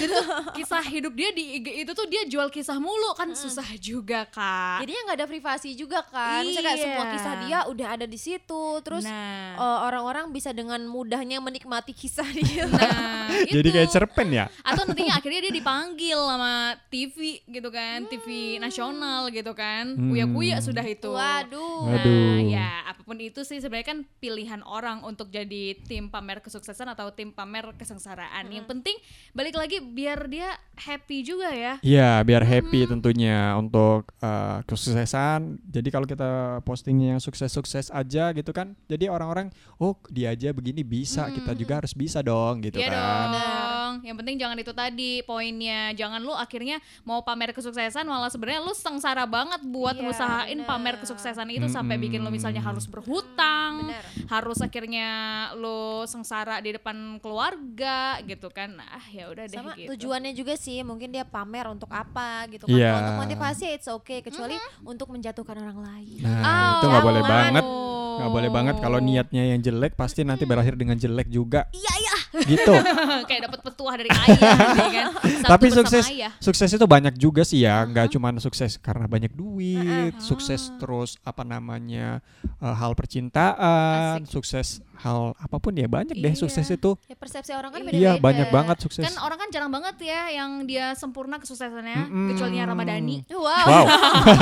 kisah 0.52 0.84
hidup 0.84 1.12
dia 1.14 1.30
di 1.30 1.56
IG 1.56 1.66
itu 1.82 1.92
tuh 1.92 2.06
dia 2.06 2.22
jual 2.26 2.48
kisah 2.48 2.76
mulu 2.76 3.14
kan 3.14 3.32
susah 3.32 3.64
juga 3.78 4.28
kak. 4.42 4.78
Jadinya 4.82 5.00
nggak 5.04 5.18
ada 5.18 5.28
privasi 5.28 5.68
juga 5.72 5.98
kan. 6.04 6.42
Misalnya 6.42 6.62
kayak 6.64 6.78
Iya. 6.78 6.84
semua 6.84 7.04
kisah 7.08 7.34
dia 7.40 7.58
udah 7.64 7.88
ada 7.90 8.06
di 8.06 8.18
situ. 8.18 8.62
Terus 8.80 9.04
nah, 9.04 9.54
eh, 9.54 9.78
orang-orang 9.84 10.26
bisa 10.30 10.50
dengan 10.50 10.82
mudahnya 10.84 11.38
menikmati 11.38 11.92
kisah 11.92 12.26
dia. 12.28 12.66
nah 12.66 13.30
Jadi 13.56 13.68
kayak 13.70 13.90
cerpen 13.90 14.28
ya. 14.30 14.46
atau 14.62 14.82
nantinya 14.84 15.14
akhirnya 15.14 15.40
dia 15.40 15.52
dipanggil 15.52 16.18
sama 16.18 16.52
TV 16.88 17.42
gitu 17.44 17.68
kan, 17.68 18.06
TV 18.06 18.26
Hmm. 18.52 18.60
nasional 18.62 19.20
gitu 19.28 19.52
kan, 19.52 19.94
Hmm. 19.94 20.10
kuya-kuya 20.10 20.58
sudah 20.58 20.84
itu. 20.84 21.10
Waduh. 21.10 21.86
Waduh. 21.86 22.10
Nah, 22.32 22.40
ya 22.42 22.68
apa 22.84 23.02
pun 23.02 23.18
itu 23.18 23.42
sih 23.42 23.58
sebenarnya 23.58 23.88
kan 23.88 23.98
pilihan 24.18 24.60
orang 24.62 25.02
untuk 25.02 25.28
jadi 25.28 25.76
tim 25.80 26.08
pamer 26.08 26.40
kesuksesan 26.40 26.86
atau 26.88 27.10
tim 27.10 27.30
pamer 27.30 27.74
kesengsaraan. 27.74 28.48
Yang 28.48 28.66
penting 28.68 28.96
balik 29.32 29.54
lagi 29.54 29.80
biar 29.80 30.26
dia 30.26 30.48
happy 30.82 31.22
juga 31.22 31.48
ya. 31.50 31.78
Iya, 31.80 32.22
biar 32.22 32.42
Hmm. 32.42 32.52
happy 32.52 32.80
tentunya 32.86 33.54
untuk 33.54 34.10
eh, 34.18 34.58
kesuksesan. 34.64 35.62
Jadi 35.64 35.88
kalau 35.88 36.06
kita 36.06 36.30
postingnya 36.62 37.16
yang 37.16 37.22
sukses-sukses 37.22 37.90
aja 37.90 38.30
gitu 38.30 38.50
kan, 38.50 38.74
jadi 38.86 39.08
orang-orang, 39.08 39.50
oh 39.78 39.94
dia 40.08 40.30
aja 40.30 40.50
begini 40.50 40.82
bisa, 40.82 41.30
kita 41.30 41.54
juga 41.54 41.82
harus 41.82 41.92
bisa 41.92 42.20
dong 42.20 42.62
gitu 42.62 42.78
Iya 42.78 42.88
kan. 42.88 43.26
dong. 43.30 43.81
Yang 44.00 44.16
penting 44.16 44.36
jangan 44.36 44.56
itu 44.56 44.72
tadi 44.72 45.12
poinnya. 45.20 45.92
Jangan 45.92 46.18
lu 46.18 46.32
akhirnya 46.32 46.76
mau 47.02 47.20
pamer 47.20 47.52
kesuksesan 47.52 48.04
malah 48.04 48.28
sebenarnya 48.28 48.60
lu 48.60 48.72
sengsara 48.72 49.24
banget 49.24 49.60
buat 49.62 49.92
Iya, 49.92 50.02
ngusahain 50.02 50.56
bener. 50.56 50.66
pamer 50.66 50.94
kesuksesan 50.98 51.48
itu 51.50 51.68
sampai 51.68 51.96
bikin 51.96 52.20
lu 52.20 52.28
misalnya 52.28 52.58
harus 52.58 52.86
berhutang, 52.86 53.86
Bener. 53.86 54.04
harus 54.26 54.58
akhirnya 54.58 55.08
lu 55.54 55.80
sengsara 56.04 56.58
di 56.58 56.72
depan 56.72 57.18
keluarga 57.18 57.98
gitu 58.22 58.48
kan. 58.48 58.78
Ah 58.78 59.04
ya 59.08 59.28
udah 59.28 59.44
deh 59.44 59.58
Sama 59.58 59.74
gitu. 59.74 59.92
tujuannya 59.92 60.32
juga 60.32 60.54
sih 60.54 60.80
mungkin 60.80 61.10
dia 61.10 61.22
pamer 61.22 61.66
untuk 61.66 61.88
apa 61.88 62.46
gitu 62.48 62.64
kan. 62.64 62.72
Kalau 62.72 63.00
untuk 63.02 63.20
motivasi 63.20 63.66
it's 63.70 63.88
okay 63.88 64.20
kecuali 64.20 64.54
untuk 64.82 65.08
menjatuhkan 65.08 65.58
orang 65.58 65.78
lain. 65.78 66.22
Nah, 66.22 66.40
Oh, 66.42 66.70
itu 66.74 66.86
nggak 66.86 67.04
boleh 67.04 67.22
banget. 67.22 67.64
Nggak 68.12 68.30
boleh 68.30 68.50
banget 68.50 68.74
kalau 68.78 68.98
niatnya 68.98 69.42
yang 69.46 69.58
jelek 69.58 69.92
pasti 69.92 70.22
nanti 70.22 70.44
berakhir 70.44 70.76
dengan 70.76 70.94
jelek 70.94 71.26
juga. 71.26 71.66
Iya 71.72 71.92
iya. 71.98 72.16
Gitu. 72.34 72.72
kayak 73.28 73.46
dapat 73.46 73.60
petuah 73.60 73.94
dari 73.94 74.08
ayah 74.08 74.56
gitu 74.56 74.88
kan. 74.88 75.06
Sabtu 75.42 75.50
Tapi 75.52 75.66
sukses 75.68 76.04
ayah. 76.08 76.32
sukses 76.38 76.70
itu 76.70 76.86
banyak 76.86 77.14
juga 77.14 77.42
sih 77.42 77.60
ya, 77.60 77.82
nggak 77.82 78.08
cuma 78.10 78.32
sukses 78.38 78.76
karena 78.76 79.04
banyak 79.04 79.30
duit, 79.30 80.16
sukses 80.18 80.72
terus 80.76 81.20
apa 81.20 81.42
namanya 81.42 82.24
eh, 82.58 82.74
hal 82.74 82.94
percintaan, 82.94 84.24
sukses 84.24 84.80
hal 84.96 85.34
apa 85.34 85.58
pun 85.58 85.74
ya 85.74 85.84
banyak 85.84 86.14
deh 86.14 86.30
Iya. 86.30 86.38
sukses 86.38 86.64
itu. 86.68 86.94
Ya 87.04 87.14
persepsi 87.14 87.50
orang 87.50 87.70
kan 87.70 87.80
beda-beda. 87.82 88.00
Iya 88.00 88.12
banyak 88.16 88.48
banget 88.48 88.76
sukses. 88.80 89.02
Kan 89.02 89.18
orang 89.18 89.36
kan 89.36 89.48
jarang 89.50 89.68
banget 89.68 89.96
ya 90.00 90.30
yang 90.32 90.62
dia 90.62 90.94
sempurna 90.94 91.36
kesuksesannya 91.36 92.06
Mm-mm. 92.06 92.28
kecuali 92.30 92.54
yang 92.56 92.70
Ramadhani. 92.70 93.26
Wow. 93.28 93.42
Wow, 93.42 93.84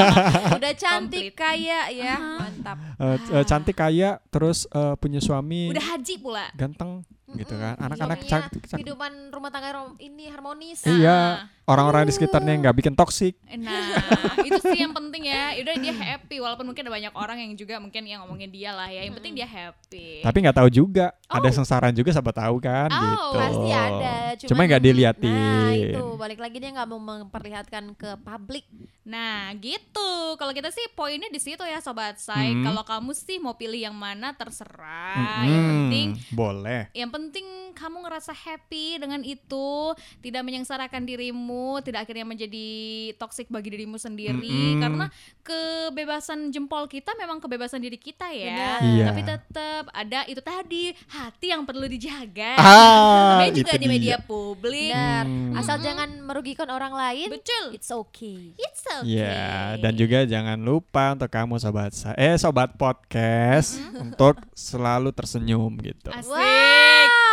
Udah 0.60 0.72
cantik 0.74 1.32
kaya 1.32 1.88
ya. 1.88 2.14
Mantap. 2.20 2.76
eh, 2.98 3.16
eh, 3.32 3.44
cantik 3.44 3.74
kaya, 3.74 4.20
terus 4.28 4.68
eh, 4.68 4.94
punya 4.94 5.18
suami 5.18 5.72
Udah 5.72 5.96
haji 5.96 6.14
pula. 6.18 6.46
ganteng 6.52 7.02
gitu 7.36 7.54
kan, 7.54 7.74
anak-anak 7.78 8.18
cantik. 8.26 8.62
Kehidupan 8.66 9.30
rumah 9.30 9.50
tangga 9.50 9.70
rom- 9.70 9.98
ini 9.98 10.26
harmonis. 10.26 10.82
Iya, 10.82 11.46
orang-orang 11.70 12.10
di 12.10 12.12
sekitarnya 12.12 12.58
nggak 12.58 12.76
bikin 12.82 12.94
toksik. 12.98 13.38
Nah, 13.54 13.94
itu 14.42 14.58
sih 14.58 14.82
yang 14.82 14.90
penting 14.90 15.30
ya. 15.30 15.54
Udah 15.62 15.74
dia 15.78 15.94
happy 15.94 16.42
walaupun 16.42 16.66
mungkin 16.66 16.82
ada 16.82 16.92
banyak 16.92 17.14
orang 17.14 17.38
yang 17.38 17.52
juga 17.54 17.78
mungkin 17.78 18.02
yang 18.02 18.26
ngomongin 18.26 18.50
dia 18.50 18.74
lah 18.74 18.90
ya. 18.90 19.06
Yang 19.06 19.22
penting 19.22 19.32
dia 19.38 19.46
happy. 19.46 20.26
Tapi 20.26 20.36
nggak 20.42 20.56
tahu 20.58 20.68
juga, 20.68 21.14
ada 21.30 21.48
sengsaraan 21.48 21.94
juga 21.94 22.10
siapa 22.10 22.34
tahu 22.34 22.58
kan 22.58 22.90
Oh, 22.90 22.98
gitu. 22.98 23.38
Pasti 23.38 23.68
ada. 23.70 24.14
Cuma 24.50 24.66
nggak 24.66 24.82
diliatin. 24.82 25.30
Nah 25.30 25.70
itu 25.70 26.04
balik 26.18 26.42
lagi 26.42 26.56
dia 26.58 26.70
nggak 26.74 26.88
mau 26.90 26.98
memperlihatkan 26.98 27.94
ke 27.94 28.10
publik. 28.20 28.66
Nah, 29.06 29.50
gitu. 29.58 30.38
Kalau 30.38 30.52
kita 30.54 30.70
sih 30.70 30.86
poinnya 30.94 31.26
di 31.30 31.40
situ 31.42 31.62
ya 31.62 31.82
sobat 31.82 32.18
say. 32.18 32.52
Hmm. 32.54 32.62
Kalau 32.62 32.82
kamu 32.82 33.10
sih 33.14 33.38
mau 33.38 33.54
pilih 33.54 33.80
yang 33.80 33.96
mana 33.96 34.34
terserah. 34.34 35.42
Yang 35.42 35.50
Mm-mm, 35.50 35.70
penting 35.70 36.08
boleh. 36.30 36.82
yang 36.94 37.10
penting 37.10 37.46
kamu 37.74 37.96
ngerasa 38.06 38.32
happy 38.34 38.98
dengan 38.98 39.20
itu, 39.24 39.94
tidak 40.20 40.42
menyengsarakan 40.44 41.02
dirimu, 41.06 41.59
tidak 41.80 42.02
akhirnya 42.02 42.24
menjadi 42.24 42.68
toksik 43.14 43.48
bagi 43.48 43.70
dirimu 43.70 43.96
sendiri 43.96 44.36
Mm-mm. 44.36 44.80
karena 44.80 45.06
kebebasan 45.40 46.48
jempol 46.48 46.84
kita 46.84 47.12
memang 47.14 47.38
kebebasan 47.38 47.78
diri 47.78 47.96
kita 47.96 48.30
ya. 48.30 48.50
Benar. 48.50 48.80
Iya. 48.82 49.04
Tapi 49.06 49.20
tetap 49.22 49.84
ada 49.90 50.20
itu 50.24 50.40
tadi, 50.40 50.84
hati 51.08 51.46
yang 51.48 51.62
perlu 51.62 51.84
dijaga. 51.84 52.54
Ah, 52.56 53.36
Namanya 53.36 53.52
juga 53.56 53.72
di 53.74 53.86
media 53.86 54.16
dia. 54.16 54.24
publik. 54.24 54.90
Benar. 54.90 55.24
Hmm. 55.24 55.54
Asal 55.54 55.76
jangan 55.78 56.08
merugikan 56.20 56.68
orang 56.68 56.92
lain. 56.92 57.28
Betul. 57.28 57.64
It's 57.72 57.88
okay. 57.88 58.54
It's 58.54 58.82
okay. 58.82 59.18
Iya, 59.18 59.76
dan 59.78 59.92
juga 59.94 60.22
jangan 60.24 60.56
lupa 60.56 61.12
untuk 61.12 61.28
kamu 61.28 61.56
sobat 61.56 61.90
sa- 61.90 62.14
eh 62.14 62.36
sobat 62.36 62.74
podcast 62.74 63.80
untuk 63.94 64.38
selalu 64.52 65.10
tersenyum 65.10 65.72
gitu. 65.78 66.08
Asik. 66.08 66.30
Wow. 66.30 67.29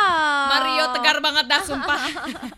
Mario 0.48 0.84
tegar 0.92 1.18
banget 1.20 1.46
dah 1.46 1.62
sumpah. 1.62 2.02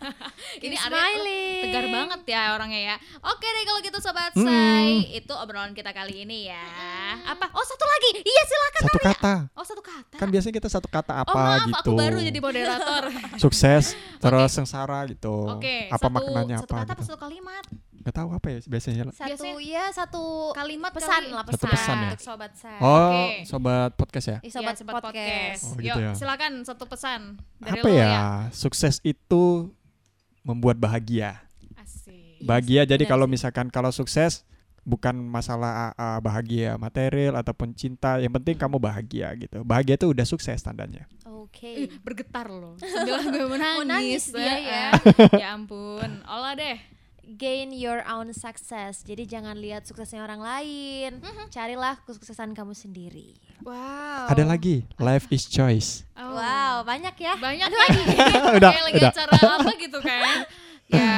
Ini 0.65 0.75
smiling. 0.75 1.61
tegar 1.67 1.85
banget 1.87 2.21
ya 2.27 2.41
orangnya 2.53 2.79
ya. 2.79 2.95
Oke 3.23 3.45
deh 3.45 3.63
kalau 3.63 3.79
gitu 3.79 3.97
sobat 3.99 4.31
Hmm. 4.31 4.45
say, 4.45 4.89
itu 5.15 5.33
obrolan 5.33 5.73
kita 5.73 5.89
kali 5.89 6.21
ini 6.21 6.47
ya. 6.47 6.65
Apa? 7.25 7.49
Oh 7.51 7.65
satu 7.65 7.83
lagi. 7.83 8.21
Iya 8.21 8.43
silakan. 8.45 8.81
Satu 8.85 8.99
kata. 9.01 9.33
Oh 9.53 9.65
satu 9.65 9.81
kata. 9.81 10.15
Kan 10.15 10.27
biasanya 10.29 10.55
kita 10.55 10.69
satu 10.69 10.87
kata 10.87 11.13
apa 11.23 11.31
oh 11.31 11.35
maaf 11.35 11.67
gitu. 11.67 11.79
aku 11.81 11.91
baru 11.97 12.17
jadi 12.21 12.39
moderator. 12.39 13.03
Sukses 13.43 13.97
terus 14.23 14.49
sengsara 14.51 15.03
gitu. 15.09 15.49
Oke. 15.49 15.89
Apa 15.89 16.07
satu, 16.07 16.13
maknanya 16.13 16.57
satu 16.61 16.73
apa 16.75 16.81
kata 16.85 16.91
apa 16.93 17.01
gitu. 17.01 17.09
satu 17.09 17.17
kalimat? 17.19 17.63
Nggak 17.99 18.15
tahu 18.15 18.29
apa 18.31 18.47
ya 18.47 18.57
biasanya 18.65 19.03
Satu 19.09 19.27
Biasanya- 19.27 19.59
ya 19.59 19.85
satu 19.89 20.23
Kalimat 20.51 20.91
pesan 20.91 21.21
kali. 21.21 21.29
lah 21.29 21.43
Satu 21.43 21.51
pesan, 21.57 21.69
pesan 21.69 21.95
ya? 21.95 22.07
untuk 22.07 22.21
sobat 22.21 22.51
saya. 22.53 22.79
oh 22.79 22.95
Oke. 22.95 23.27
sobat 23.43 23.91
podcast 23.93 24.27
ya 24.27 24.37
Ya, 24.39 24.49
sobat, 24.49 24.75
sobat 24.75 24.93
podcast. 24.97 25.61
Oh, 25.65 25.73
Yuk, 25.73 25.83
gitu 25.85 25.99
ya. 26.01 26.11
silakan 26.13 26.51
satu 26.63 26.83
pesan 26.85 27.21
dari 27.57 27.77
apa 27.77 27.85
lo 27.85 27.93
ya 27.93 28.15
sukses 28.51 28.99
itu 29.01 29.43
membuat 30.41 30.75
bahagia 30.75 31.43
Asik. 31.75 32.39
bahagia 32.41 32.83
jadi 32.83 32.99
benar 32.99 33.11
kalau 33.11 33.25
misalkan 33.25 33.67
kalau 33.67 33.91
sukses 33.91 34.47
bukan 34.81 35.13
masalah 35.13 35.91
uh, 35.91 36.15
uh, 36.15 36.19
bahagia 36.19 36.73
material 36.75 37.35
ataupun 37.35 37.71
cinta 37.73 38.17
yang 38.17 38.31
penting 38.31 38.55
kamu 38.55 38.77
bahagia 38.77 39.27
gitu 39.35 39.61
bahagia 39.61 39.93
itu 39.95 40.07
udah 40.07 40.23
sukses 40.23 40.57
tandanya 40.57 41.03
Oke. 41.49 41.65
Ih, 41.65 41.91
bergetar 41.99 42.45
loh 42.45 42.77
sambil 42.77 43.25
gue 43.25 43.45
menangis, 43.49 43.73
Mau 43.75 43.83
nangis 43.83 44.23
dia 44.29 44.45
Eh, 44.45 44.59
ya. 44.61 44.89
ya 45.35 45.47
ampun 45.51 46.21
olah 46.23 46.53
deh 46.53 46.77
Gain 47.31 47.69
your 47.69 48.01
own 48.03 48.31
success. 48.31 49.03
Jadi 49.03 49.25
jangan 49.25 49.53
lihat 49.53 49.83
suksesnya 49.83 50.21
orang 50.21 50.39
lain. 50.39 51.21
Mhm. 51.21 51.49
Carilah 51.49 52.01
kesuksesan 52.01 52.53
kamu 52.53 52.73
sendiri. 52.73 53.37
wow 53.59 54.31
ada 54.31 54.47
lagi 54.47 54.87
life 54.97 55.27
is 55.29 55.43
choice 55.43 56.07
Oh. 56.15 56.31
Wow, 56.31 56.83
banyak 56.83 57.11
ya. 57.15 57.35
banyak 57.35 57.67
Ada 57.67 57.75
ya. 57.75 57.81
lagi. 57.81 58.01
Udah, 58.57 58.71
kayak 58.71 58.85
lagi 58.87 58.99
udah. 58.99 59.11
acara 59.11 59.33
apa 59.35 59.71
gitu 59.75 59.99
kan 59.99 60.35
ya 60.89 61.15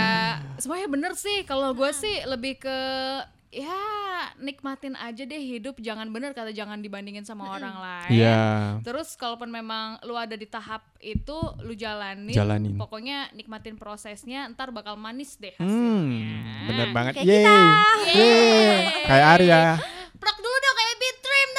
semuanya 0.58 0.88
bener 0.90 1.14
sih 1.14 1.46
kalau 1.46 1.72
gue 1.72 1.92
sih 1.92 2.26
lebih 2.26 2.60
ke 2.60 2.78
ya 3.52 3.78
nikmatin 4.40 4.96
aja 4.96 5.22
deh 5.22 5.38
hidup. 5.38 5.78
Jangan 5.78 6.08
bener 6.08 6.32
kata 6.32 6.56
jangan 6.56 6.80
dibandingin 6.80 7.28
sama 7.28 7.52
orang 7.52 7.76
lain. 7.78 8.12
Iya. 8.16 8.42
Terus 8.82 9.14
kalaupun 9.20 9.52
memang 9.52 10.00
lu 10.08 10.16
ada 10.16 10.34
di 10.34 10.48
tahap 10.48 10.82
itu 10.98 11.36
lu 11.62 11.76
jalanin, 11.76 12.32
Jalanin. 12.32 12.80
pokoknya 12.80 13.28
nikmatin 13.36 13.76
prosesnya 13.76 14.48
ntar 14.50 14.72
bakal 14.72 14.96
manis 14.96 15.36
deh 15.36 15.52
hmm 15.60 15.68
hasilnya. 15.68 16.68
bener 16.70 16.88
banget. 16.96 17.14
Kayak 17.20 17.28
Yeay. 17.28 17.68
Yeay. 18.16 18.78
kayak 19.04 19.28
Arya 19.36 19.62
Plok 20.16 20.38
dulu 20.38 20.54
dong 20.56 20.76
kayak 20.78 20.96
beat 21.02 21.18
dream 21.20 21.50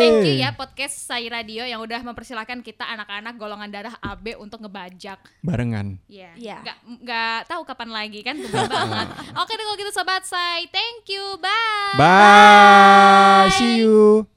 Thank 0.00 0.22
you 0.22 0.34
ya 0.38 0.54
podcast 0.54 1.02
Sai 1.02 1.26
Radio 1.26 1.66
yang 1.66 1.82
udah 1.82 2.00
mempersilahkan 2.06 2.62
kita 2.62 2.86
anak-anak 2.86 3.34
golongan 3.34 3.68
darah 3.68 3.94
AB 3.98 4.38
untuk 4.38 4.62
ngebajak. 4.62 5.18
barengan 5.42 5.98
Iya. 6.06 6.30
Iya. 6.38 6.56
Nggak 6.62 6.78
nggak 7.04 7.38
tahu 7.50 7.62
kapan 7.66 7.90
lagi 7.90 8.20
kan 8.22 8.38
tunggu 8.38 8.70
banget. 8.70 9.08
Oke 9.42 9.52
deh 9.58 9.64
kalau 9.66 9.78
gitu 9.82 9.92
sobat 9.92 10.22
Sai. 10.22 10.70
Thank 10.70 11.10
you. 11.10 11.42
Bye. 11.42 11.98
bye 11.98 13.50
see 13.58 13.82
you 13.82 14.30